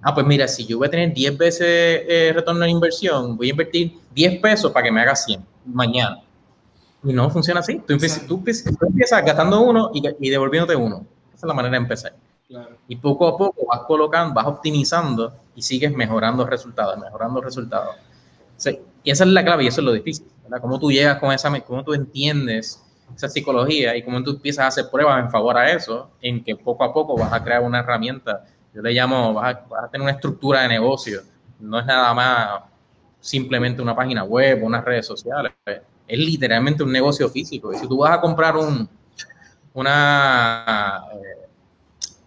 [0.02, 3.36] ah, pues mira, si yo voy a tener diez veces eh, retorno a la inversión,
[3.36, 6.22] voy a invertir diez pesos para que me haga 100 mañana.
[7.02, 7.80] Y no funciona así.
[7.86, 11.04] Tú, empiezas, gastando uno y, devolviéndote uno.
[11.34, 12.14] Esa es la manera de empezar.
[12.88, 17.96] Y poco a poco vas colocando, vas optimizando y sigues mejorando resultados, mejorando resultados.
[19.02, 20.26] y esa es la clave y eso es lo difícil.
[20.60, 22.82] Cómo tú llegas con esa, cómo tú entiendes
[23.14, 26.56] esa psicología y cómo tú empiezas a hacer pruebas en favor a eso, en que
[26.56, 28.44] poco a poco vas a crear una herramienta.
[28.72, 31.22] Yo le llamo, vas a, vas a tener una estructura de negocio.
[31.60, 32.62] No es nada más
[33.20, 35.52] simplemente una página web o unas redes sociales
[36.06, 37.72] es literalmente un negocio físico.
[37.72, 38.88] Y si tú vas a comprar un,
[39.72, 41.48] una, eh,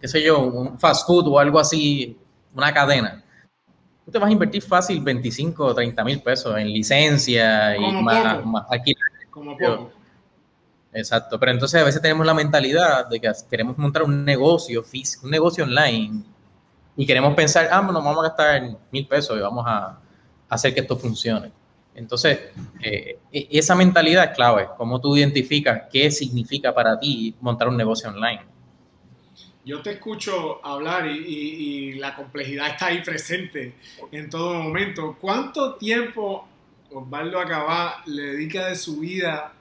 [0.00, 2.16] qué sé yo, un fast food o algo así,
[2.54, 3.22] una cadena,
[4.08, 8.42] tú te vas a invertir fácil 25 o 30 mil pesos en licencia y más,
[8.42, 8.94] más aquí.
[9.28, 9.92] Como poco.
[10.94, 15.26] Exacto, pero entonces a veces tenemos la mentalidad de que queremos montar un negocio físico,
[15.26, 16.22] un negocio online
[16.96, 19.98] y queremos pensar, ah, nos vamos a gastar mil pesos y vamos a
[20.48, 21.52] hacer que esto funcione.
[21.94, 22.38] Entonces,
[22.82, 27.76] eh, e, esa mentalidad es clave, cómo tú identificas qué significa para ti montar un
[27.76, 28.40] negocio online.
[29.64, 33.74] Yo te escucho hablar y, la complejidad está ahí presente
[34.12, 35.16] en todo momento.
[35.20, 36.48] ¿Cuánto tiempo
[36.90, 39.52] Osvaldo Acabá le dedica de su vida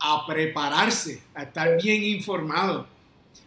[0.00, 2.88] a prepararse, a estar bien informado?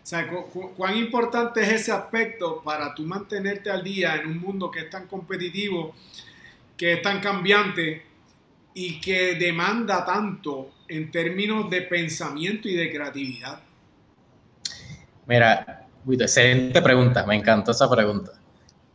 [0.04, 4.72] O sea, ¿cuán importante es ese aspecto para tú mantenerte al día en un mundo
[4.72, 5.94] que es tan competitivo,
[6.78, 8.06] que es tan cambiante
[8.74, 13.62] y que demanda tanto en términos de pensamiento y de creatividad?
[15.28, 18.32] Mira, excelente pregunta, me encantó esa pregunta.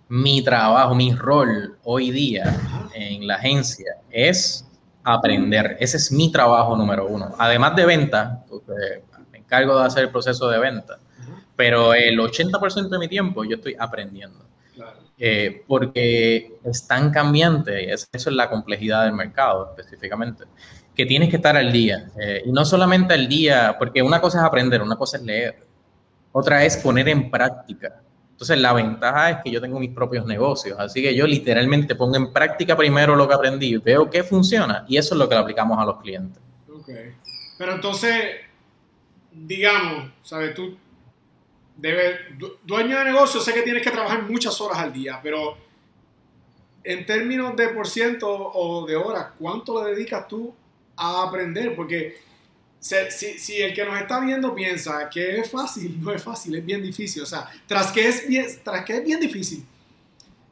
[0.08, 2.54] mi trabajo, mi rol hoy día
[2.94, 4.66] en la agencia es
[5.02, 5.76] aprender.
[5.80, 7.34] Ese es mi trabajo número uno.
[7.38, 10.98] Además de venta, porque me encargo de hacer el proceso de venta,
[11.56, 14.44] pero el 80% de mi tiempo yo estoy aprendiendo.
[15.16, 20.44] Eh, porque es tan cambiante, eso es la complejidad del mercado específicamente,
[20.94, 22.10] que tienes que estar al día.
[22.20, 25.64] Eh, y no solamente al día, porque una cosa es aprender, una cosa es leer,
[26.36, 28.02] otra es poner en práctica.
[28.32, 32.16] Entonces, la ventaja es que yo tengo mis propios negocios, así que yo literalmente pongo
[32.16, 35.40] en práctica primero lo que aprendí, veo qué funciona y eso es lo que le
[35.42, 36.42] aplicamos a los clientes.
[36.68, 36.88] Ok.
[37.56, 38.34] Pero entonces,
[39.30, 40.54] digamos, ¿sabes?
[40.54, 40.76] Tú
[42.64, 45.56] dueño de negocio, sé que tienes que trabajar muchas horas al día, pero
[46.82, 50.52] en términos de por ciento o de horas, ¿cuánto le dedicas tú
[50.96, 51.76] a aprender?
[51.76, 52.16] Porque
[52.84, 56.82] si, el que nos está viendo piensa que es fácil, no es fácil, es bien
[56.82, 57.22] difícil.
[57.22, 59.64] O sea, tras que es bien, tras que es bien difícil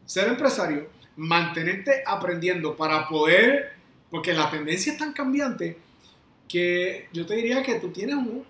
[0.06, 3.72] ser empresario, mantenerte aprendiendo para poder,
[4.10, 5.78] porque la tendencia es tan cambiante
[6.48, 8.44] que yo te diría que tú tienes un,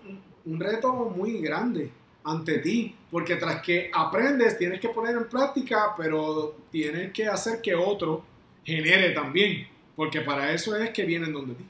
[0.45, 1.91] un reto muy grande
[2.23, 7.61] ante ti, porque tras que aprendes tienes que poner en práctica, pero tienes que hacer
[7.61, 8.25] que otro
[8.63, 11.65] genere también, porque para eso es que vienen donde ti.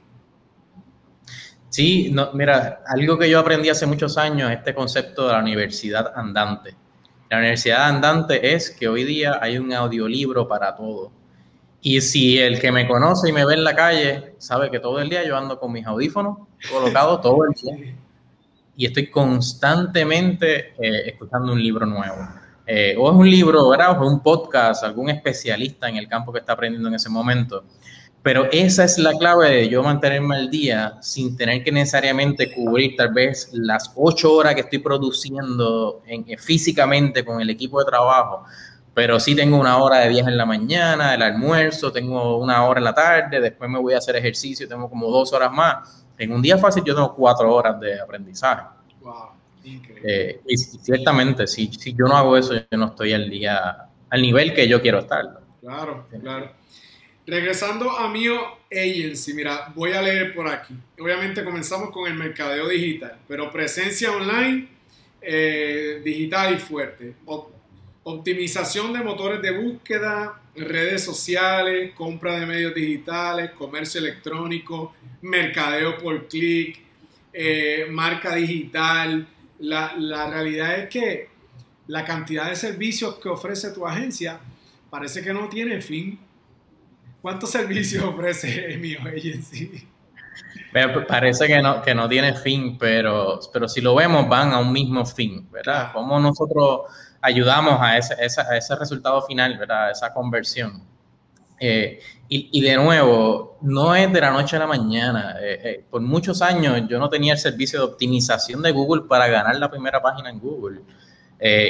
[1.74, 5.40] Sí, no, mira, algo que yo aprendí hace muchos años es este concepto de la
[5.40, 6.76] universidad andante.
[7.32, 11.12] La universidad andante es que hoy día hay un audiolibro para todo.
[11.82, 15.00] Y si el que me conoce y me ve en la calle sabe que todo
[15.00, 17.96] el día yo ando con mis audífonos colocados todo el día
[18.78, 22.18] y estoy constantemente eh, escuchando un libro nuevo.
[22.68, 24.00] Eh, o es un libro, ¿verdad?
[24.00, 27.64] O es un podcast, algún especialista en el campo que está aprendiendo en ese momento.
[28.24, 32.96] Pero esa es la clave de yo mantenerme al día sin tener que necesariamente cubrir
[32.96, 37.86] tal vez las ocho horas que estoy produciendo en, eh, físicamente con el equipo de
[37.86, 38.46] trabajo.
[38.94, 42.80] Pero sí tengo una hora de viaje en la mañana, el almuerzo, tengo una hora
[42.80, 46.06] en la tarde, después me voy a hacer ejercicio, tengo como dos horas más.
[46.18, 48.64] En un día fácil yo tengo cuatro horas de aprendizaje.
[49.02, 49.32] Wow,
[49.66, 50.30] increíble.
[50.32, 54.22] Eh, y ciertamente, si, si yo no hago eso, yo no estoy al día, al
[54.22, 55.42] nivel que yo quiero estar.
[55.60, 56.62] Claro, claro.
[57.26, 58.38] Regresando a Mio
[58.70, 60.74] Agency, mira, voy a leer por aquí.
[61.00, 64.68] Obviamente comenzamos con el mercadeo digital, pero presencia online,
[65.22, 67.16] eh, digital y fuerte.
[68.06, 76.28] optimización de motores de búsqueda, redes sociales, compra de medios digitales, comercio electrónico, mercadeo por
[76.28, 76.78] clic,
[77.32, 79.26] eh, marca digital.
[79.60, 81.30] La, la realidad es que
[81.88, 84.42] la cantidad de servicios que ofrece tu agencia
[84.90, 86.20] parece que no tiene fin
[87.24, 89.88] ¿Cuántos servicios ofrece mi Agency?
[91.08, 94.74] Parece que no, que no tiene fin, pero, pero si lo vemos van a un
[94.74, 95.92] mismo fin, ¿verdad?
[95.94, 96.82] ¿Cómo nosotros
[97.22, 99.92] ayudamos a ese, ese resultado final, ¿verdad?
[99.92, 100.84] Esa conversión.
[101.62, 105.38] Eh, y, de nuevo, no es de la noche a la mañana.
[105.40, 109.28] Eh, eh, por muchos años yo no tenía el servicio de optimización de Google para
[109.28, 110.82] ganar la primera página en Google.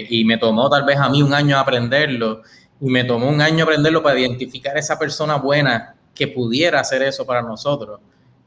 [0.09, 2.41] y me tomó tal vez a mí un año aprenderlo
[2.79, 7.25] y me tomó un año aprenderlo para identificar esa persona buena que pudiera hacer eso
[7.25, 7.99] para nosotros.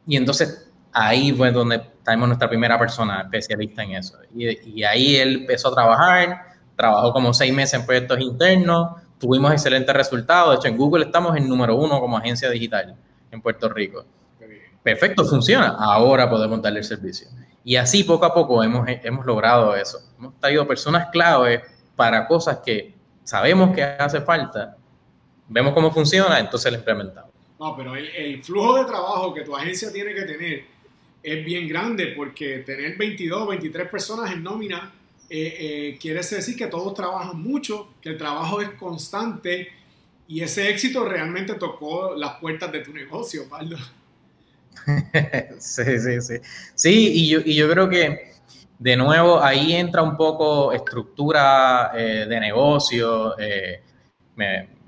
[0.06, 4.16] Y entonces ahí fue donde tenemos nuestra primera persona especialista en eso.
[4.34, 6.42] Y, ahí él empezó a trabajar,
[6.74, 10.50] trabajó como seis meses en proyectos internos, tuvimos excelentes resultados.
[10.50, 12.96] De hecho, en Google estamos en número uno como agencia digital
[13.30, 14.04] en Puerto Rico.
[14.82, 15.76] Perfecto, funciona.
[15.78, 17.28] Ahora podemos darle el servicio.
[17.64, 19.98] Y así poco a poco hemos, hemos logrado eso.
[20.18, 21.62] Hemos traído personas clave
[21.96, 22.95] para cosas que
[23.26, 24.76] sabemos que hace falta,
[25.48, 27.30] vemos cómo funciona, entonces lo implementamos.
[27.58, 30.64] No, pero el, flujo de trabajo que tu agencia tiene que tener
[31.22, 34.92] es bien grande porque tener 22, 23 personas en nómina
[35.28, 39.68] eh, eh, quiere decir que todos trabajan mucho, que el trabajo es constante
[40.28, 43.76] y ese éxito realmente tocó las puertas de tu negocio, Pablo.
[45.58, 46.34] sí, sí, sí.
[46.74, 48.35] Sí, y yo, y yo creo que
[48.78, 53.38] de nuevo, ahí entra un poco estructura eh, de negocio.
[53.38, 53.82] Eh,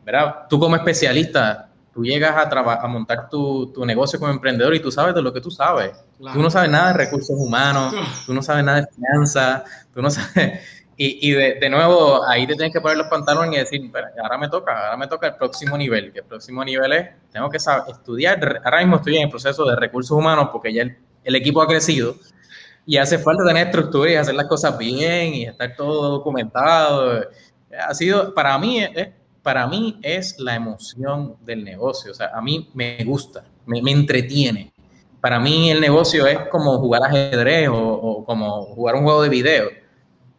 [0.04, 0.46] ¿verdad?
[0.48, 4.90] Tú como especialista, tú llegas a, a montar tu, tu, negocio como emprendedor y tú
[4.90, 5.92] sabes de lo que tú sabes.
[6.32, 7.94] Tú no sabes nada de recursos humanos,
[8.26, 10.60] tú no sabes nada de finanzas, tú no sabes...
[11.00, 14.36] Y, y de, de, nuevo, ahí te tienes que poner los pantalones y decir, ahora
[14.36, 17.60] me toca, ahora me toca el próximo nivel, que el próximo nivel es, tengo que
[17.60, 21.36] saber, estudiar, ahora mismo estoy en el proceso de recursos humanos porque ya el, el
[21.36, 22.16] equipo ha crecido,
[22.88, 27.20] y hace falta tener estructura y hacer las cosas bien y estar todo documentado.
[27.86, 29.10] Ha sido, para mí, es,
[29.42, 32.12] para mí es la emoción del negocio.
[32.12, 34.72] O sea, a mí me gusta, me, me entretiene.
[35.20, 39.28] Para mí el negocio es como jugar ajedrez o, o, como jugar un juego de
[39.28, 39.68] video.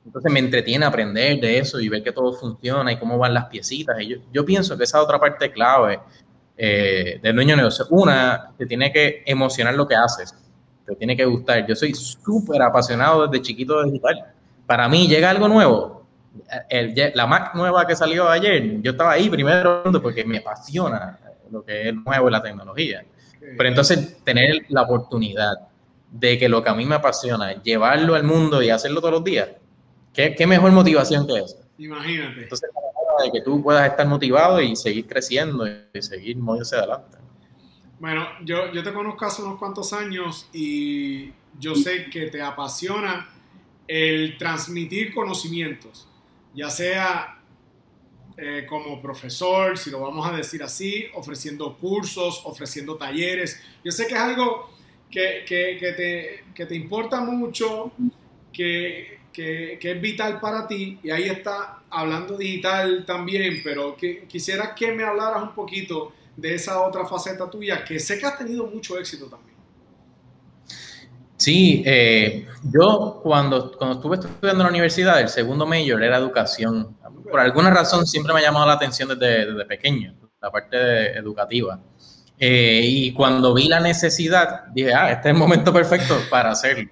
[0.04, 3.45] Entonces me entretiene aprender de eso y ver que todo funciona y cómo van las
[3.45, 3.95] piecitas.
[4.02, 6.00] Y yo, yo pienso que esa otra parte clave
[6.58, 10.34] eh, del dueño de negocio, una, te tiene que emocionar lo que haces,
[10.90, 11.66] te tiene que gustar.
[11.68, 14.26] Yo soy súper apasionado desde chiquito de digital.
[14.66, 16.06] Para mí llega algo nuevo.
[17.14, 21.20] la Mac nueva que salió ayer, yo estaba ahí primero porque me apasiona
[21.52, 23.06] lo que es nuevo en la tecnología.
[23.40, 25.54] Pero entonces tener la oportunidad
[26.12, 29.24] de que lo que a mí me apasiona, llevarlo al mundo y hacerlo todos los
[29.24, 29.50] días,
[30.14, 31.58] ¿Qué, mejor motivación que eso?
[31.78, 32.44] Imagínate.
[32.44, 32.70] Entonces,
[33.24, 37.18] de que tú puedas estar motivado y seguir creciendo y seguir moviéndose adelante.
[38.00, 43.30] Bueno, yo, yo te conozco hace unos cuantos años y yo sé que te apasiona
[43.88, 46.08] el transmitir conocimientos,
[46.54, 47.39] ya sea
[48.38, 53.62] eh, como profesor, si lo vamos a decir así, ofreciendo cursos, ofreciendo talleres.
[53.84, 54.70] Yo sé que es algo
[55.12, 57.91] que, que, que, te, que te importa mucho,
[58.54, 63.95] que, es vital para ti, y ahí está hablando digital también, pero
[64.28, 68.38] quisiera que me hablaras un poquito de esa otra faceta tuya, que sé que has
[68.38, 69.58] tenido mucho éxito también.
[71.38, 76.98] Sí, eh, yo cuando, cuando estuve estudiando en la universidad, el segundo mayor era educación.
[77.32, 81.80] Por alguna razón siempre me ha llamado la atención desde, desde pequeño, la parte educativa.
[82.38, 86.90] Eh, y cuando vi la necesidad, dije, ah, este es el momento perfecto para hacerlo.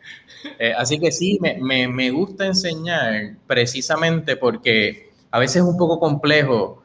[0.60, 6.00] Eh, así que sí, me, me, gusta enseñar precisamente porque a veces es un poco
[6.00, 6.84] complejo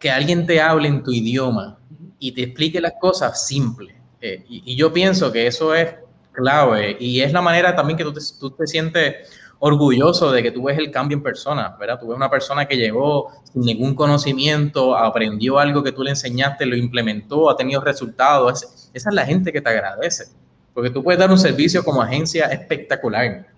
[0.00, 1.78] que alguien te hable en tu idioma
[2.18, 3.94] y te explique las cosas simples.
[4.20, 5.94] Eh, y, yo pienso que eso es
[6.32, 9.28] clave y es la manera también que tú te, tú te sientes
[9.58, 12.00] orgulloso de que tú ves el cambio en persona, ¿verdad?
[12.00, 16.64] Tú ves una persona que llegó sin ningún conocimiento, aprendió algo que tú le enseñaste,
[16.64, 18.90] lo implementó, ha tenido resultados.
[18.94, 20.24] esa es la gente que te agradece.
[20.72, 23.48] Porque tú puedes dar un servicio como agencia espectacular.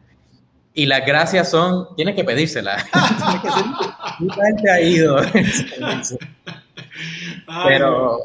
[0.75, 2.85] Y las gracias son, tienes que pedírselas.
[4.19, 5.17] Mucha gente ha ido.
[7.67, 8.19] pero,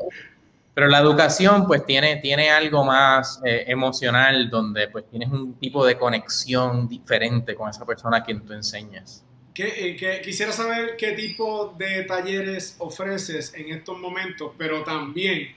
[0.74, 5.86] pero la educación pues tiene, tiene algo más eh, emocional donde pues tienes un tipo
[5.86, 9.24] de conexión diferente con esa persona a quien tú enseñas.
[9.60, 15.48] Eh, quisiera saber qué tipo de talleres ofreces en estos momentos, pero también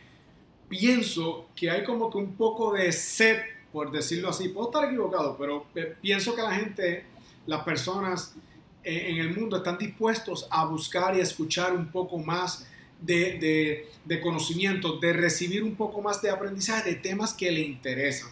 [0.68, 3.38] pienso que hay como que un poco de sed,
[3.72, 4.48] por decirlo así.
[4.48, 5.66] Puedo estar equivocado, pero
[6.00, 7.04] pienso que la gente,
[7.46, 8.34] las personas
[8.82, 12.66] eh, en el mundo están dispuestos a buscar y escuchar un poco más
[13.00, 13.88] de,
[14.22, 18.30] conocimiento, de recibir un poco más de aprendizaje de temas que le interesan.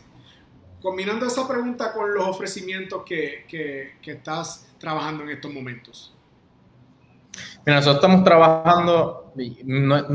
[0.80, 6.14] Combinando esa pregunta con los ofrecimientos que, que estás trabajando en estos momentos.
[7.64, 9.32] Mira, nosotros estamos trabajando,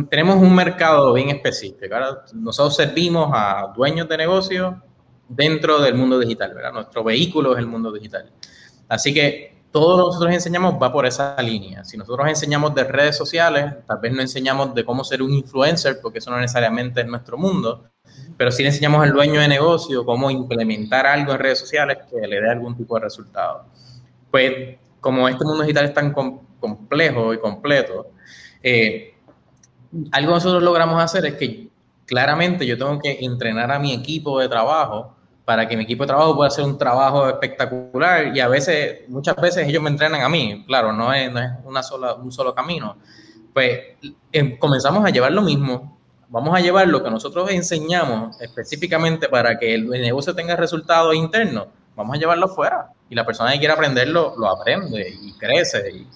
[0.09, 1.95] tenemos un mercado bien específico.
[2.33, 4.75] nosotros servimos a dueños de negocios
[5.27, 6.73] dentro del mundo digital, ¿verdad?
[6.73, 8.31] Nuestro vehículo es el mundo digital.
[8.87, 11.83] Así que todo lo que nosotros enseñamos va por esa línea.
[11.83, 15.99] Si nosotros enseñamos de redes sociales, tal vez no enseñamos de cómo ser un influencer,
[16.01, 17.89] porque eso no necesariamente es nuestro mundo,
[18.37, 22.27] pero sí le enseñamos al dueño de negocio cómo implementar algo en redes sociales que
[22.27, 23.65] le dé algún tipo de resultado.
[24.29, 28.11] Pues como este mundo digital es tan complejo y completo,
[28.61, 29.15] eh,
[30.11, 31.69] algo nosotros logramos hacer es que
[32.05, 35.12] claramente yo tengo que entrenar a mi equipo de trabajo
[35.45, 38.35] para que mi equipo de trabajo pueda hacer un trabajo espectacular.
[38.35, 41.51] Y a veces, muchas veces ellos me entrenan a mí, claro, no es, no es
[41.65, 42.97] una sola, un solo camino.
[43.53, 43.79] Pues
[44.31, 49.59] em, comenzamos a llevar lo mismo, vamos a llevar lo que nosotros enseñamos específicamente para
[49.59, 53.73] que el negocio tenga resultados internos, vamos a llevarlo fuera y la persona que quiere
[53.73, 55.91] aprenderlo lo aprende y crece.
[55.91, 56.07] Y,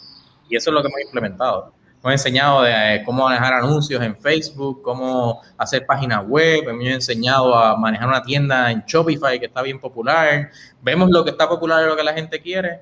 [0.49, 1.73] y eso es lo que hemos implementado.
[2.07, 7.53] Hemos enseñado de eh, cómo manejar anuncios en Facebook, cómo hacer páginas web, hemos enseñado
[7.53, 10.49] a manejar una tienda en Shopify que está bien popular,
[10.81, 12.79] vemos lo que está popular y lo que la gente quiere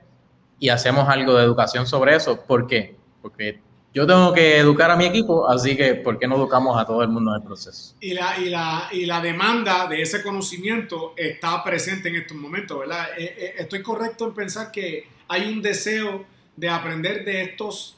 [0.60, 2.40] y hacemos algo de educación sobre eso.
[2.40, 2.98] ¿Por qué?
[3.24, 3.60] Porque
[3.96, 7.02] yo tengo que educar a mi equipo, así que ¿por qué no educamos a todo
[7.02, 7.96] el mundo en el proceso?
[8.02, 12.78] Y la, y la, y la demanda de ese conocimiento está presente en estos momentos,
[12.78, 13.08] ¿verdad?
[13.18, 17.98] Eh, eh, estoy correcto en pensar que hay un deseo de aprender de estos,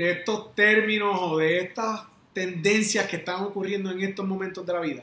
[0.00, 4.80] de estos términos o de estas tendencias que están ocurriendo en estos momentos de la
[4.80, 5.02] vida.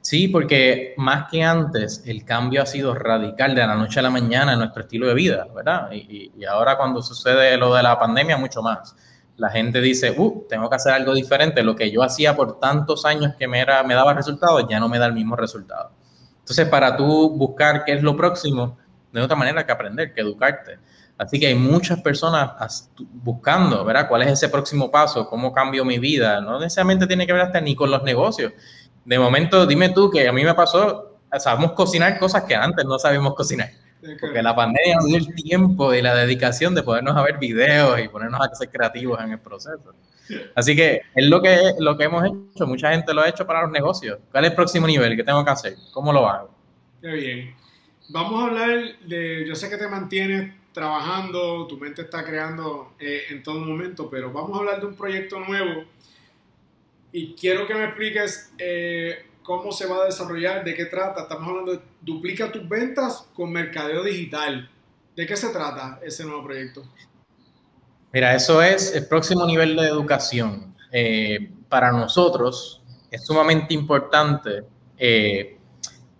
[0.00, 4.10] Sí, porque más que antes, el cambio ha sido radical de la noche a la
[4.10, 5.88] mañana en nuestro estilo de vida, ¿verdad?
[5.92, 8.96] Y, ahora cuando sucede lo de la pandemia, mucho más.
[9.36, 11.62] La gente dice, uh, tengo que hacer algo diferente.
[11.62, 14.88] Lo que yo hacía por tantos años que me, era, me daba resultados, ya no
[14.88, 15.92] me da el mismo resultado.
[16.40, 18.76] Entonces, para tú buscar qué es lo próximo,
[19.12, 20.80] de otra manera que aprender, que educarte.
[21.18, 24.08] Así que hay muchas personas buscando, ¿verdad?
[24.08, 25.28] ¿Cuál es ese próximo paso?
[25.28, 26.40] ¿Cómo cambio mi vida?
[26.40, 28.52] No necesariamente tiene que ver hasta ni con los negocios
[29.08, 32.98] de momento, dime tú que a mí me pasó, sabemos cocinar cosas que antes no
[32.98, 33.70] sabíamos cocinar.
[34.20, 37.98] Porque la pandemia nos dio el tiempo y la dedicación de podernos a ver videos
[38.00, 39.94] y ponernos a ser creativos en el proceso.
[40.54, 42.66] Así que es lo que, lo que hemos hecho.
[42.66, 44.18] Mucha gente lo ha hecho para los negocios.
[44.30, 45.16] ¿Cuál es el próximo nivel?
[45.16, 45.74] ¿Qué tengo que hacer?
[45.90, 46.50] ¿Cómo lo hago?
[47.00, 47.54] Qué bien.
[48.10, 53.22] Vamos a hablar de, yo sé que te mantienes trabajando, tu mente está creando eh,
[53.30, 55.84] en todo momento, pero vamos a hablar de un proyecto nuevo
[57.10, 61.22] y quiero que me expliques eh, cómo se va a desarrollar, de qué trata.
[61.22, 64.70] Estamos hablando de duplica tus ventas con mercadeo digital.
[65.16, 66.84] ¿De qué se trata ese nuevo proyecto?
[68.12, 70.76] Mira, eso es el próximo nivel de educación.
[70.92, 74.64] Eh, para nosotros es sumamente importante
[74.96, 75.58] eh,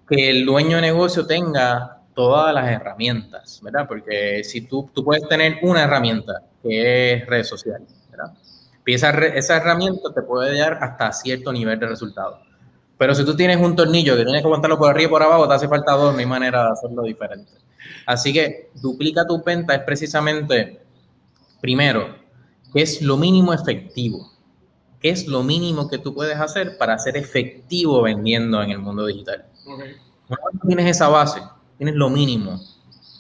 [0.09, 3.87] que el dueño de negocio tenga todas las herramientas, ¿verdad?
[3.87, 8.35] Porque si tú, tú puedes tener una herramienta que es redes sociales, ¿verdad?
[8.85, 12.41] Y esa, esa herramienta te puede dar hasta cierto nivel de resultado.
[12.97, 15.47] Pero si tú tienes un tornillo que tienes que aguantarlo por arriba y por abajo,
[15.47, 17.53] te hace falta dos, no hay manera de hacerlo diferente.
[18.05, 20.81] Así que duplica tu venta es precisamente,
[21.61, 22.17] primero,
[22.75, 24.33] ¿qué es lo mínimo efectivo?
[24.99, 29.07] ¿Qué es lo mínimo que tú puedes hacer para ser efectivo vendiendo en el mundo
[29.07, 29.47] digital?
[29.65, 29.95] Okay.
[30.27, 31.41] Cuando tienes esa base,
[31.79, 32.61] tienes lo mínimo,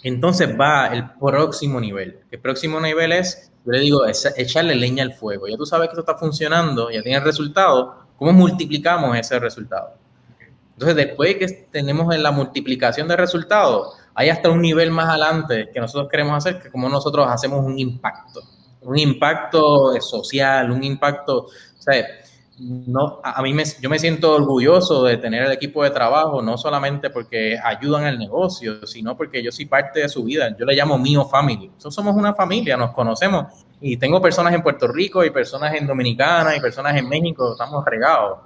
[0.02, 2.20] entonces va el próximo nivel.
[2.30, 5.48] El próximo nivel es, yo le digo, echarle leña al fuego.
[5.48, 9.94] Ya tú sabes que esto está funcionando, ya tienes resultado, ¿Cómo multiplicamos ese resultado?
[10.72, 15.70] Entonces, después que tenemos en la multiplicación de resultados, hay hasta un nivel más adelante
[15.72, 18.42] que nosotros queremos hacer, que como nosotros hacemos un impacto,
[18.82, 21.48] un impacto social, un impacto, o
[21.78, 22.04] sea,
[22.60, 26.58] no, a mí me, yo me siento orgulloso de tener el equipo de trabajo, no
[26.58, 30.56] solamente porque ayudan al negocio, sino porque yo soy parte de su vida.
[30.58, 31.68] Yo le llamo mío family.
[31.68, 33.46] Nosotros somos una familia, nos conocemos
[33.80, 37.84] y tengo personas en Puerto Rico y personas en Dominicana y personas en México, estamos
[37.84, 38.40] regados.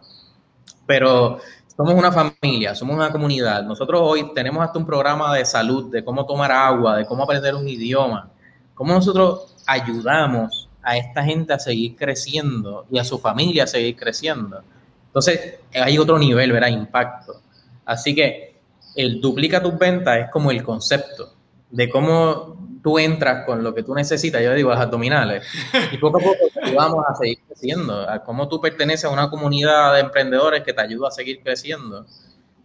[0.87, 1.39] Pero
[1.75, 3.63] somos una familia, somos una comunidad.
[3.63, 7.55] Nosotros hoy tenemos hasta un programa de salud, de cómo tomar agua, de cómo aprender
[7.55, 8.31] un idioma,
[8.75, 13.97] cómo nosotros ayudamos a esta gente a seguir creciendo y a su familia a seguir
[13.97, 14.63] creciendo.
[15.07, 16.69] Entonces, hay otro nivel, ¿verdad?
[16.69, 17.41] Impacto.
[17.85, 18.61] Así que
[18.97, 21.35] el duplica tus ventas es como el concepto
[21.71, 25.47] de cómo tú entras con lo que tú necesitas, yo digo, las abdominales,
[25.93, 29.95] y poco a poco ayudamos a seguir creciendo, a cómo tú perteneces a una comunidad
[29.95, 32.05] de emprendedores que te ayuda a seguir creciendo,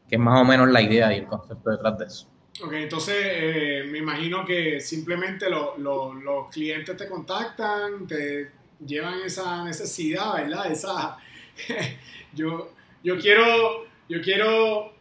[0.10, 2.28] que es más o menos la idea y el concepto detrás de eso.
[2.60, 8.50] Ok, entonces eh, me imagino que simplemente los clientes te contactan, te
[8.86, 10.72] llevan esa necesidad, ¿verdad?
[10.72, 11.18] Esa,
[12.34, 12.72] yo,
[13.04, 14.94] yo quiero, yo quiero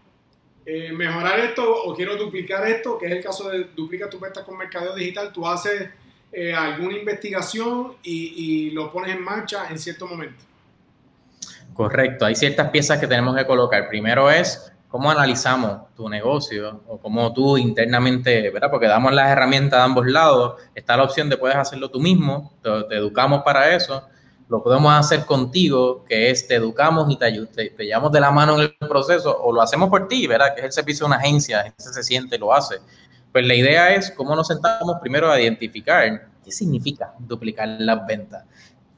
[0.67, 4.45] eh, mejorar esto o quiero duplicar esto, que es el caso de duplica tu venta
[4.45, 5.89] con mercado digital, tú haces
[6.33, 10.45] eh, alguna investigación y, y lo pones en marcha en cierto momento.
[11.73, 13.89] Correcto, hay ciertas piezas que tenemos que colocar.
[13.89, 18.71] Primero es cómo analizamos tu negocio o cómo tú internamente, ¿verdad?
[18.71, 20.61] Porque damos las herramientas de ambos lados.
[20.75, 24.09] Está la opción de puedes hacerlo tú mismo, te, educamos para eso.
[24.49, 28.31] Lo podemos hacer contigo, que es te educamos y te, te, te, llevamos de la
[28.31, 30.55] mano en el proceso, o lo hacemos por ti, ¿verdad?
[30.55, 32.77] Que es el servicio de una agencia, la se siente lo hace.
[33.33, 38.45] Pues la idea es cómo nos sentamos primero a identificar qué significa duplicar las ventas.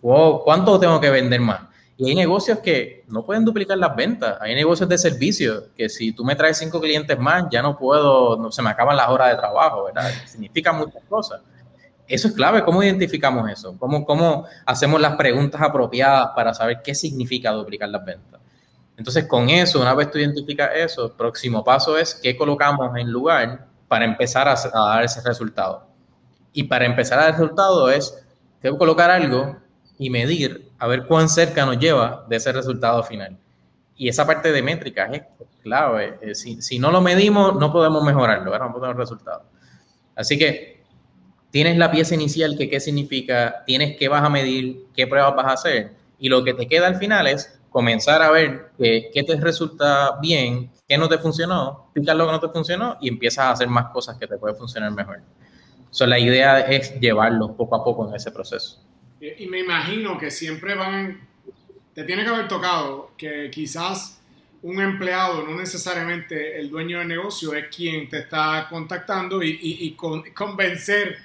[0.03, 1.63] o ¿Cuánto tengo que vender más?
[2.01, 4.39] Y hay negocios que no pueden duplicar las ventas.
[4.41, 8.37] Hay negocios de servicio que si tú me traes cinco clientes más, ya no puedo,
[8.37, 10.09] no, se me acaban las horas de trabajo, ¿verdad?
[10.25, 11.41] Significa muchas cosas.
[12.07, 12.63] Eso es clave.
[12.63, 13.77] ¿Cómo identificamos eso?
[13.79, 18.41] ¿Cómo, ¿Cómo hacemos las preguntas apropiadas para saber qué significa duplicar las ventas?
[18.97, 23.11] Entonces, con eso, una vez tú identificas eso, el próximo paso es qué colocamos en
[23.11, 25.89] lugar para empezar a, a dar ese resultado.
[26.53, 28.25] Y para empezar a dar resultado es,
[28.61, 29.57] que colocar algo
[29.99, 33.37] y medir a ver cuán cerca nos lleva de ese resultado final.
[33.97, 35.23] Y esa parte de métricas es
[35.63, 36.19] clave.
[36.23, 39.43] Eh, si, si, no lo medimos, no podemos mejorarlo, no podemos resultados.
[40.15, 40.83] Así que
[41.51, 45.47] tienes la pieza inicial que qué significa, tienes qué vas a medir, qué pruebas vas
[45.47, 45.93] a hacer.
[46.19, 50.19] Y lo que te queda al final es comenzar a ver qué, qué te resulta
[50.21, 53.69] bien, qué no te funcionó, picar lo que no te funcionó y empiezas a hacer
[53.69, 55.21] más cosas que te pueden funcionar mejor.
[55.91, 58.83] So, la idea es llevarlo poco a poco en ese proceso.
[59.21, 61.21] Y me imagino que siempre van,
[61.95, 64.21] te tiene que haber tocado que quizás
[64.63, 69.97] un empleado, no necesariamente el dueño del negocio, es quien te está contactando y, y,
[70.33, 71.19] convencer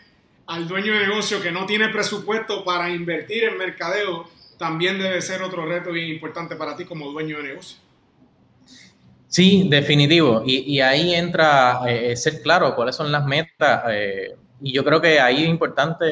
[0.47, 5.41] al dueño de negocio que no tiene presupuesto para invertir en mercadeo, también debe ser
[5.41, 7.77] otro reto bien importante para ti como dueño de negocio.
[9.27, 10.43] Sí, definitivo.
[10.45, 13.83] Y, y ahí entra eh, ser claro cuáles son las metas.
[13.89, 16.05] Eh, y yo creo que ahí es importante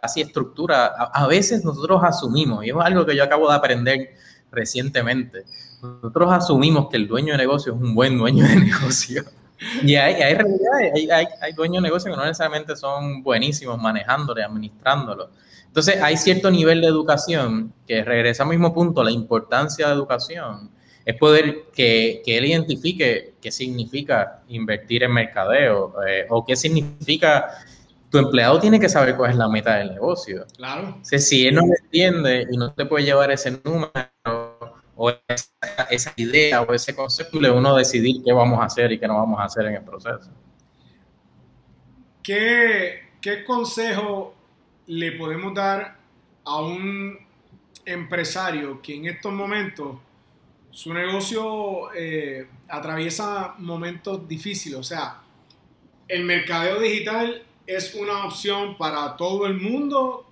[0.00, 0.86] casi estructura.
[0.86, 4.10] A, veces nosotros asumimos, y es algo que yo acabo de aprender
[4.52, 5.44] recientemente,
[5.82, 9.24] nosotros asumimos que el dueño de negocio es un buen dueño de negocio.
[9.82, 10.36] Y hay, hay,
[11.40, 15.30] hay, dueños de negocios que no necesariamente son buenísimos manejándolo y administrándolo.
[15.66, 20.70] Entonces, hay cierto nivel de educación que regresa al mismo punto, la importancia de educación
[21.04, 27.48] es poder que, que él identifique qué significa invertir en mercadeo eh, o qué significa
[28.10, 30.46] tu empleado tiene que saber cuál es la meta del negocio.
[30.56, 30.98] Claro.
[31.02, 33.90] si él no entiende y no te puede llevar ese número
[34.94, 35.12] o
[35.90, 39.16] esa, idea o ese concepto, le uno decidir qué vamos a hacer y qué no
[39.16, 40.30] vamos a hacer en el proceso.
[42.22, 44.34] ¿Qué, qué consejo
[44.86, 45.98] le podemos dar
[46.44, 47.18] a un
[47.84, 49.98] empresario que en estos momentos
[50.70, 54.78] su negocio eh, atraviesa momentos difíciles?
[54.78, 55.20] O sea,
[56.08, 60.26] el mercadeo digital es una opción para todo el mundo,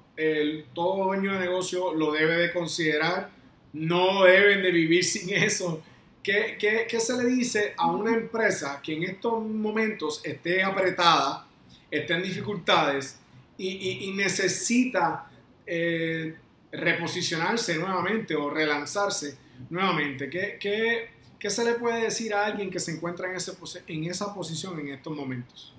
[0.72, 3.30] todo dueño de negocio lo debe de considerar,
[3.72, 5.82] no deben de vivir sin eso.
[6.22, 11.47] ¿Qué, qué, qué se le dice a una empresa que en estos momentos esté apretada,
[11.91, 13.18] esté en dificultades
[13.59, 15.30] y, necesita
[15.66, 16.35] eh,
[16.72, 19.37] reposicionarse nuevamente o relanzarse
[19.68, 20.30] nuevamente?
[20.30, 23.53] ¿Qué, qué, qué se le puede decir a alguien que se encuentra en, ese,
[23.87, 25.74] en esa posición en estos momentos?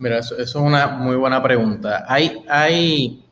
[0.00, 2.06] Mira, eso, es una muy buena pregunta.
[2.08, 3.22] Hay, hay,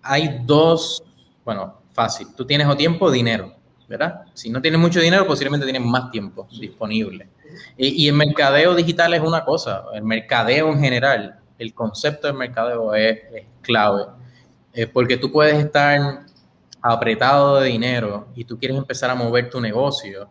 [0.00, 1.04] hay dos,
[1.44, 2.28] bueno, fácil.
[2.34, 3.54] Tú tienes o tiempo o dinero,
[3.86, 4.22] ¿verdad?
[4.32, 7.28] Si no tienes mucho dinero, posiblemente tienes más tiempo disponible.
[7.76, 12.94] Y, el mercadeo digital es una cosa, el mercadeo en general, el concepto del mercadeo
[12.94, 13.18] es,
[13.60, 14.04] clave,
[14.72, 16.24] eh, porque tú puedes estar
[16.80, 20.30] apretado de dinero y tú quieres empezar a mover tu negocio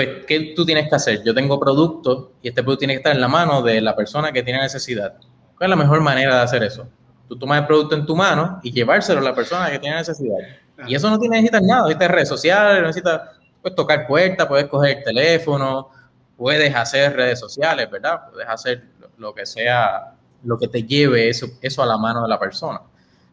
[0.00, 1.22] pues, ¿qué tú tienes que hacer?
[1.22, 4.32] Yo tengo productos y este producto tiene que estar en la mano de la persona
[4.32, 5.12] que tiene necesidad.
[5.58, 6.88] ¿Cuál es la mejor manera de hacer eso?
[7.28, 10.38] Tú tomas el producto en tu mano y llevárselo a la persona que tiene necesidad.
[10.86, 13.20] Y eso no tiene necesitas nada, necesitas redes sociales, necesitas
[13.60, 15.90] pues, tocar puertas, puedes coger el teléfono,
[16.34, 18.22] puedes hacer redes sociales, ¿verdad?
[18.32, 18.84] Puedes hacer
[19.18, 22.80] lo que sea, lo que te lleve eso, eso a la mano de la persona.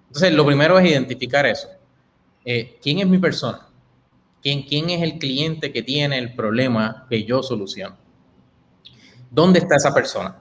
[0.07, 1.69] Entonces, lo primero es identificar eso.
[2.43, 3.66] Eh, ¿Quién es mi persona?
[4.41, 7.97] ¿Quién, es el cliente que tiene el problema que yo soluciono?
[9.29, 10.37] ¿Dónde está esa persona?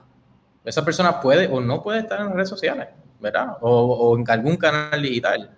[0.63, 2.87] Esa persona puede o no puede estar en redes sociales,
[3.19, 3.57] ¿verdad?
[3.61, 5.51] O, en algún canal digital.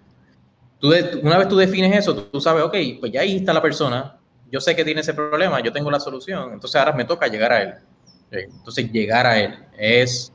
[0.79, 4.17] Tú, una vez tú defines eso, tú, sabes, ok, pues ya ahí está la persona,
[4.51, 7.51] yo sé que tiene ese problema, yo tengo la solución, entonces ahora me toca llegar
[7.51, 7.73] a él.
[8.31, 10.31] Entonces llegar a él es,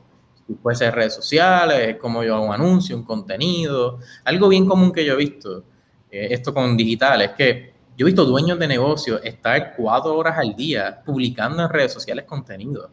[0.61, 4.91] puede ser redes sociales, es como yo hago un anuncio, un contenido, algo bien común
[4.91, 5.63] que yo he visto,
[6.11, 10.37] eh, esto con digital, es que yo he visto dueños de negocios estar cuatro horas
[10.37, 12.89] al día publicando en redes sociales contenido.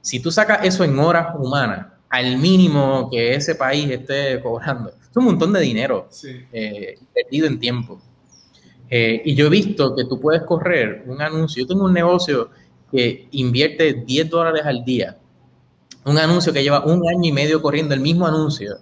[0.00, 5.16] Si tú sacas eso en horas humanas, al mínimo que ese país esté cobrando, es
[5.16, 6.08] un montón de dinero
[6.52, 8.00] eh, perdido en tiempo.
[8.88, 11.62] Eh, y yo he visto que tú puedes correr un anuncio.
[11.62, 12.48] Yo tengo un negocio
[12.90, 15.18] que invierte 10 dólares al día.
[16.06, 18.78] Un anuncio que lleva un año y medio corriendo el mismo anuncio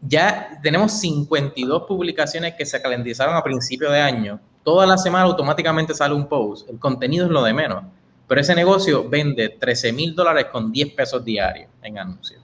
[0.00, 4.40] ya tenemos 52 publicaciones que se calentizaron a principio de año.
[4.62, 6.68] Toda la semana automáticamente sale un post.
[6.68, 7.84] El contenido es lo de menos.
[8.26, 12.42] Pero ese negocio vende 13 mil dólares con 10 pesos diarios en anuncios.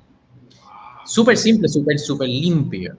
[1.05, 2.96] Súper simple, súper, súper limpio.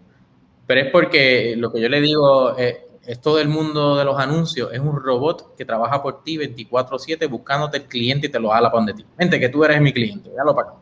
[0.68, 4.20] Pero es porque lo que yo le digo eh, es todo el mundo de los
[4.20, 4.70] anuncios.
[4.74, 8.70] Es un robot que trabaja por ti 24-7 buscándote el cliente y te lo jala
[8.70, 9.06] para donde ti.
[9.18, 10.30] Gente, que tú eres mi cliente.
[10.36, 10.80] Ya lo pago.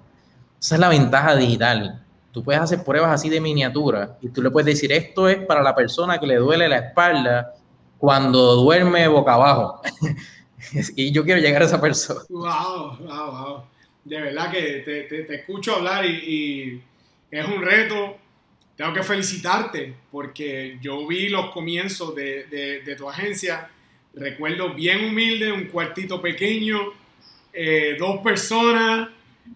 [0.59, 4.49] Esa es la ventaja digital tú puedes hacer pruebas así de miniatura y tú le
[4.49, 7.53] puedes decir, esto es para la persona que le duele la espalda
[7.97, 9.81] cuando duerme boca abajo.
[10.95, 12.21] y yo quiero llegar a esa persona.
[12.29, 13.63] Wow, wow, wow.
[14.03, 16.81] De verdad que te, escucho hablar y,
[17.29, 18.17] es un reto.
[18.75, 23.69] Tengo que felicitarte porque yo vi los comienzos de, tu agencia.
[24.13, 26.79] Recuerdo bien humilde, un cuartito pequeño,
[27.53, 29.09] eh, dos personas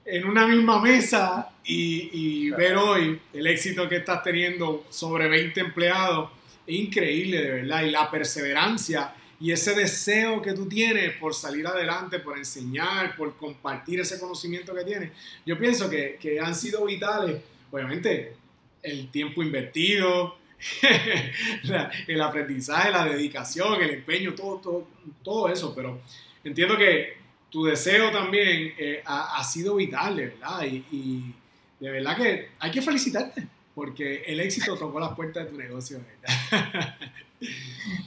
[0.06, 6.30] en una misma mesa y, ver hoy el éxito que estás teniendo sobre 20 empleados
[6.66, 7.84] es increíble, de verdad.
[7.84, 13.36] Y la perseverancia y ese deseo que tú tienes por salir adelante, por enseñar, por
[13.36, 15.12] compartir ese conocimiento que tienes,
[15.46, 17.42] yo pienso que, que han sido vitales.
[17.72, 18.36] Obviamente,
[18.82, 20.38] el tiempo invertido,
[22.08, 24.88] el aprendizaje, la dedicación, el empeño, todo, todo,
[25.24, 25.74] todo eso.
[25.76, 26.02] Pero
[26.44, 27.25] entiendo que
[27.56, 30.64] tu deseo también eh, ha, sido vital, de verdad.
[30.66, 31.34] y
[31.80, 36.00] de verdad que hay que felicitarte porque el éxito tocó las puertas de tu negocio.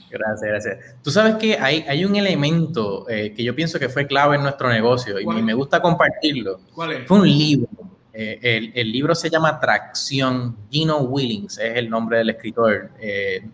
[0.09, 0.77] Gracias, gracias.
[1.03, 4.41] Tú sabes que hay, hay un elemento eh, que yo pienso que fue clave en
[4.41, 6.59] nuestro negocio y me gusta compartirlo.
[6.73, 7.07] ¿Cuál es?
[7.07, 7.69] Fue un libro.
[8.11, 10.57] Eh, el, el, libro se llama Tracción.
[10.69, 12.89] Gino Willings es el nombre del escritor.
[12.99, 13.47] Eh,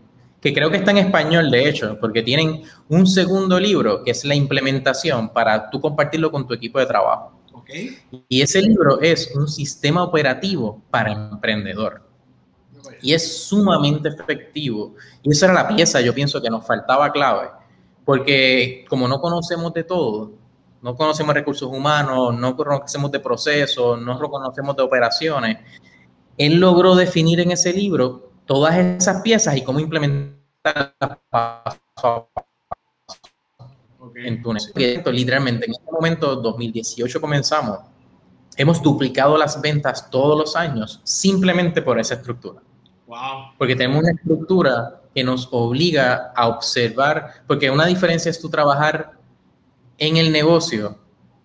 [0.45, 4.23] que creo que está en español, de hecho, porque tienen un segundo libro que es
[4.25, 7.31] la implementación para tú compartirlo con tu equipo de trabajo.
[7.51, 7.97] Okay.
[8.29, 12.07] Y ese libro es un sistema operativo para emprendedor.
[13.01, 14.93] Y es sumamente efectivo.
[15.23, 17.49] Y esa era la pieza, yo pienso que nos faltaba clave.
[18.05, 20.31] Porque como no conocemos de todo,
[20.83, 25.57] no conocemos recursos humanos, no conocemos de procesos, no conocemos de operaciones,
[26.37, 30.39] él logró definir en ese libro todas esas piezas y cómo implementarlas
[34.15, 35.11] en tu negocio.
[35.11, 37.79] Literalmente, en este momento, 2018 comenzamos,
[38.57, 42.61] hemos duplicado las ventas todos los años simplemente por esa estructura.
[43.07, 43.53] Wow.
[43.57, 49.11] Porque tenemos una estructura que nos obliga a observar, porque una diferencia es tú trabajar
[49.97, 50.97] en el negocio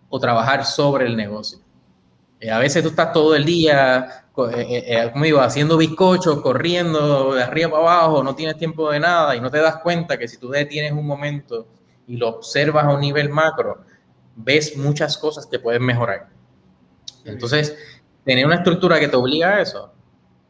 [0.09, 1.61] o trabajar sobre el negocio.
[2.41, 4.25] Eh, a veces tú estás todo el día,
[4.57, 8.99] eh, eh, como digo, haciendo bizcochos, corriendo de arriba para abajo, no tienes tiempo de
[8.99, 11.67] nada y no te das cuenta que si tú detienes un momento
[12.07, 13.85] y lo observas a un nivel macro,
[14.35, 16.29] ves muchas cosas que puedes mejorar.
[17.27, 17.77] Entonces,
[18.25, 19.93] tener una estructura que te obliga a eso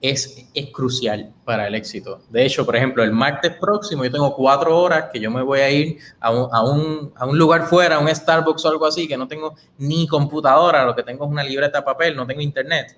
[0.00, 2.22] es, es crucial para el éxito.
[2.30, 5.60] De hecho, por ejemplo, el martes próximo yo tengo cuatro horas que yo me voy
[5.60, 8.86] a ir a un, a un, a un lugar fuera, a un Starbucks o algo
[8.86, 12.26] así, que no tengo ni computadora, lo que tengo es una libreta de papel, no
[12.26, 12.96] tengo internet.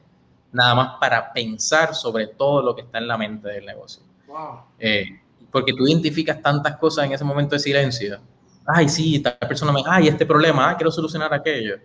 [0.53, 4.03] Nada más para pensar sobre todo lo que está en la mente del negocio.
[4.29, 4.61] Wow.
[4.79, 5.07] Eh,
[5.51, 8.21] porque tú identificas tantas cosas en ese momento de silencio.
[8.65, 11.77] Ay, sí, tal persona me, ay, este problema, ah, quiero solucionar aquello.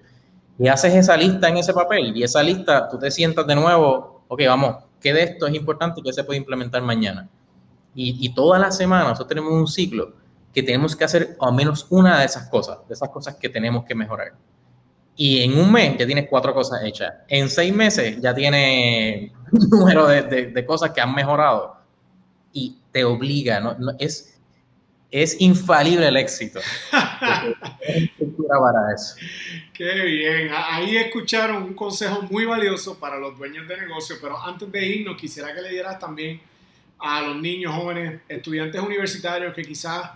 [0.60, 4.24] Y haces esa lista en ese papel y esa lista, tú te sientas de nuevo,
[4.28, 7.30] ok, vamos, de esto es importante y qué se puede implementar mañana.
[7.96, 10.14] Y, y todas las semanas nosotros tenemos un ciclo
[10.54, 13.86] que tenemos que hacer al menos una de esas cosas, de esas cosas que tenemos
[13.86, 14.34] que mejorar.
[15.16, 17.12] Y en un mes ya tienes cuatro cosas hechas.
[17.28, 21.76] En seis meses ya tienes un número de, de, cosas que han mejorado.
[22.54, 23.76] Y te obliga, ¿no?
[23.98, 24.37] es,
[25.12, 26.60] es infalible el éxito.
[26.92, 29.16] para eso.
[29.74, 30.50] Qué bien.
[30.54, 35.20] Ahí escucharon un consejo muy valioso para los dueños de negocio, pero antes de irnos
[35.20, 36.42] quisiera que le dieras también
[37.00, 40.12] a los niños, jóvenes, estudiantes universitarios que quizás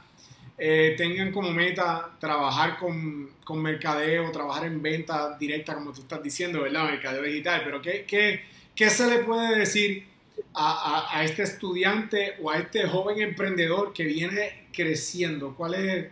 [0.57, 6.21] eh, tengan como meta trabajar con, con, mercadeo, trabajar en venta directa, como tú estás
[6.21, 6.85] diciendo, ¿verdad?
[6.85, 8.43] Mercadeo digital, pero ¿qué, qué,
[8.75, 10.10] qué se le puede decir
[10.53, 15.55] a, este estudiante o a este joven emprendedor que viene creciendo?
[15.55, 16.11] ¿Cuál es,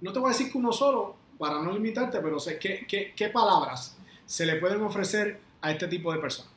[0.00, 3.12] no te voy a decir que uno solo, para no limitarte, pero sé qué, qué,
[3.16, 3.96] qué palabras
[4.26, 6.52] se le pueden ofrecer a este tipo de personas.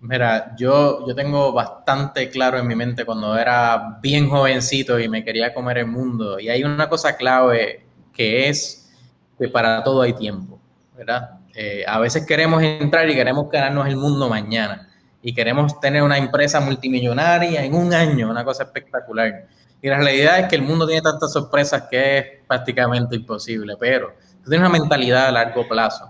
[0.00, 5.24] Mira, yo, yo tengo bastante claro en mi mente cuando era bien jovencito y me
[5.24, 6.38] quería comer el mundo.
[6.38, 8.90] Y hay una cosa clave que es
[9.38, 10.60] que para todo hay tiempo,
[10.96, 11.40] ¿verdad?
[11.54, 14.87] Eh, a veces queremos entrar y queremos ganarnos el mundo mañana.
[15.20, 19.46] Y queremos tener una empresa multimillonaria en un año, una cosa espectacular.
[19.80, 24.12] Y la realidad es que el mundo tiene tantas sorpresas que es prácticamente imposible, pero
[24.42, 26.08] tú tienes una mentalidad a largo plazo.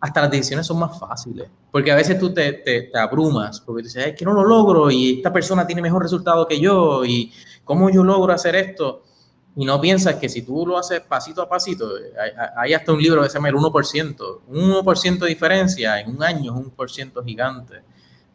[0.00, 3.88] Hasta las decisiones son más fáciles, porque a veces tú te, te, abrumas, porque tú
[3.88, 7.32] dices, es que no lo logro y esta persona tiene mejor resultado que yo y
[7.64, 9.02] cómo yo logro hacer esto.
[9.56, 11.88] Y no piensas que si tú lo haces pasito a pasito,
[12.20, 16.16] hay, hay hasta un libro que se llama el 1%, un 1% de diferencia en
[16.16, 17.76] un año es un por ciento gigante.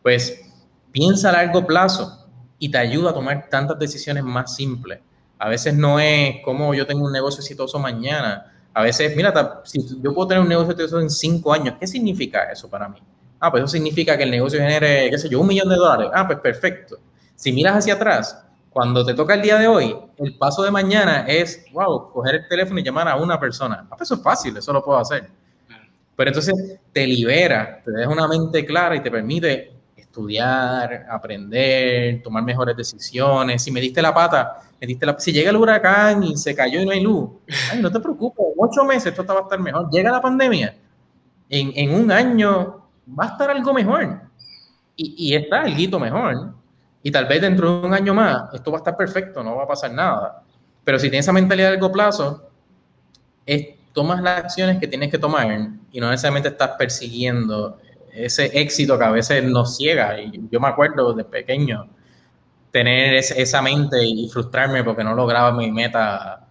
[0.09, 0.41] Pues
[0.91, 2.25] piensa a largo plazo,
[2.57, 5.01] y te ayuda a tomar tantas decisiones más simples.
[5.37, 8.51] A veces no es como yo tengo un negocio exitoso mañana.
[8.73, 12.51] A veces, mira, si yo puedo tener un negocio exitoso en cinco años, ¿qué significa
[12.51, 12.97] eso para mí?
[13.39, 16.09] Ah, pues eso significa que el negocio genere, qué sé yo, un millón de dólares.
[16.11, 16.97] Ah, pues perfecto.
[17.35, 21.25] Si miras hacia atrás, cuando te toca el día de hoy, el paso de mañana
[21.27, 23.85] es, wow, coger el teléfono y llamar a una persona.
[23.91, 25.29] Ah, pues eso es fácil, eso lo puedo hacer.
[26.15, 29.78] Pero entonces te libera, te deja una mente clara y te permite
[30.09, 33.61] estudiar, aprender, tomar mejores decisiones.
[33.61, 36.81] Si me diste la pata, me diste la, si llega el huracán y se cayó
[36.81, 37.29] y no hay luz,
[37.79, 39.89] no te preocupes, ocho meses esto va a estar mejor.
[39.91, 40.75] Llega la pandemia,
[41.47, 44.21] en, en un año va a estar algo mejor.
[44.95, 46.53] Y, y está algo mejor.
[47.01, 49.63] Y tal vez dentro de un año más esto va a estar perfecto, no va
[49.63, 50.43] a pasar nada.
[50.83, 52.49] Pero si tienes esa mentalidad a largo plazo,
[53.45, 55.47] es, tomas las acciones que tienes que tomar
[55.91, 57.77] y no necesariamente estás persiguiendo
[58.13, 60.19] ese éxito que a veces nos ciega.
[60.19, 61.89] Y yo me acuerdo de pequeño
[62.71, 66.47] tener esa mente y frustrarme porque no lograba mi meta,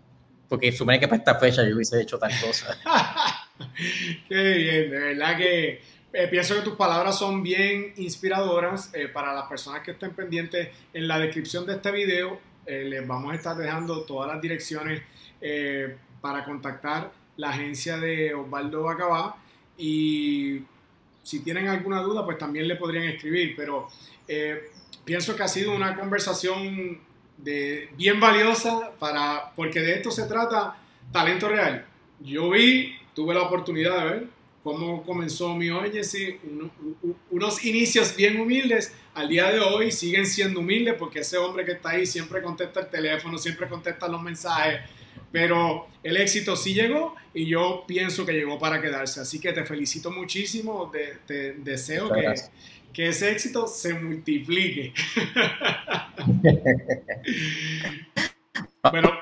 [0.49, 2.77] porque supone que para esta fecha yo hubiese hecho tal cosa.
[4.29, 5.81] Qué bien, de verdad que
[6.13, 10.69] eh, pienso que tus palabras son bien inspiradoras eh, para las personas que estén pendientes.
[10.93, 15.03] En la descripción de este video eh, les vamos a estar dejando todas las direcciones
[16.21, 19.37] para contactar la agencia de Osvaldo Bacabá
[19.77, 20.65] y
[21.29, 23.87] si tienen alguna duda, pues también le podrían escribir, pero
[24.27, 24.71] eh,
[25.05, 27.03] pienso que ha sido una conversación
[27.37, 30.79] de, bien valiosa para, porque de esto se trata
[31.13, 31.85] talento real.
[32.21, 34.27] Yo vi, tuve la oportunidad de ver
[34.63, 36.41] cómo comenzó mi Agency,
[37.31, 41.73] unos inicios bien humildes, al día de hoy siguen siendo humildes porque ese hombre que
[41.73, 44.81] está ahí siempre contesta el teléfono, siempre contesta los mensajes,
[45.31, 49.21] pero el éxito sí llegó y yo pienso que llegó para quedarse.
[49.21, 50.91] Así que te felicito muchísimo,
[51.27, 52.35] te, deseo que,
[52.93, 54.93] que, ese éxito se multiplique.
[58.91, 59.13] bueno,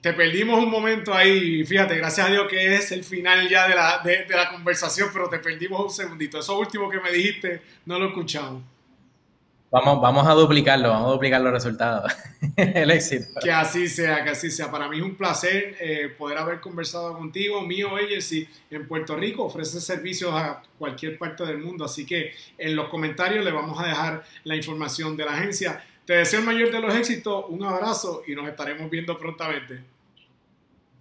[0.00, 3.74] te perdimos un momento ahí, fíjate, gracias a Dios que es el final ya de
[3.74, 6.38] la, de la conversación, pero te perdimos un segundito.
[6.38, 8.73] Eso último que me dijiste no lo escuchamos.
[9.74, 12.12] Vamos, vamos a duplicarlo, vamos a duplicar los resultados.
[12.56, 13.40] el éxito.
[13.42, 14.70] Que así sea, que así sea.
[14.70, 17.60] Para mí es un placer eh, poder haber conversado contigo.
[17.60, 22.76] Mío Agency en Puerto Rico ofrece servicios a cualquier parte del mundo, así que en
[22.76, 25.84] los comentarios le vamos a dejar la información de la agencia.
[26.06, 29.82] Te deseo el mayor de los éxitos, un abrazo y nos estaremos viendo prontamente.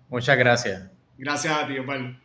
[0.09, 0.89] Muchas gracias.
[1.19, 2.22] Gracias a ti, Osvaldo.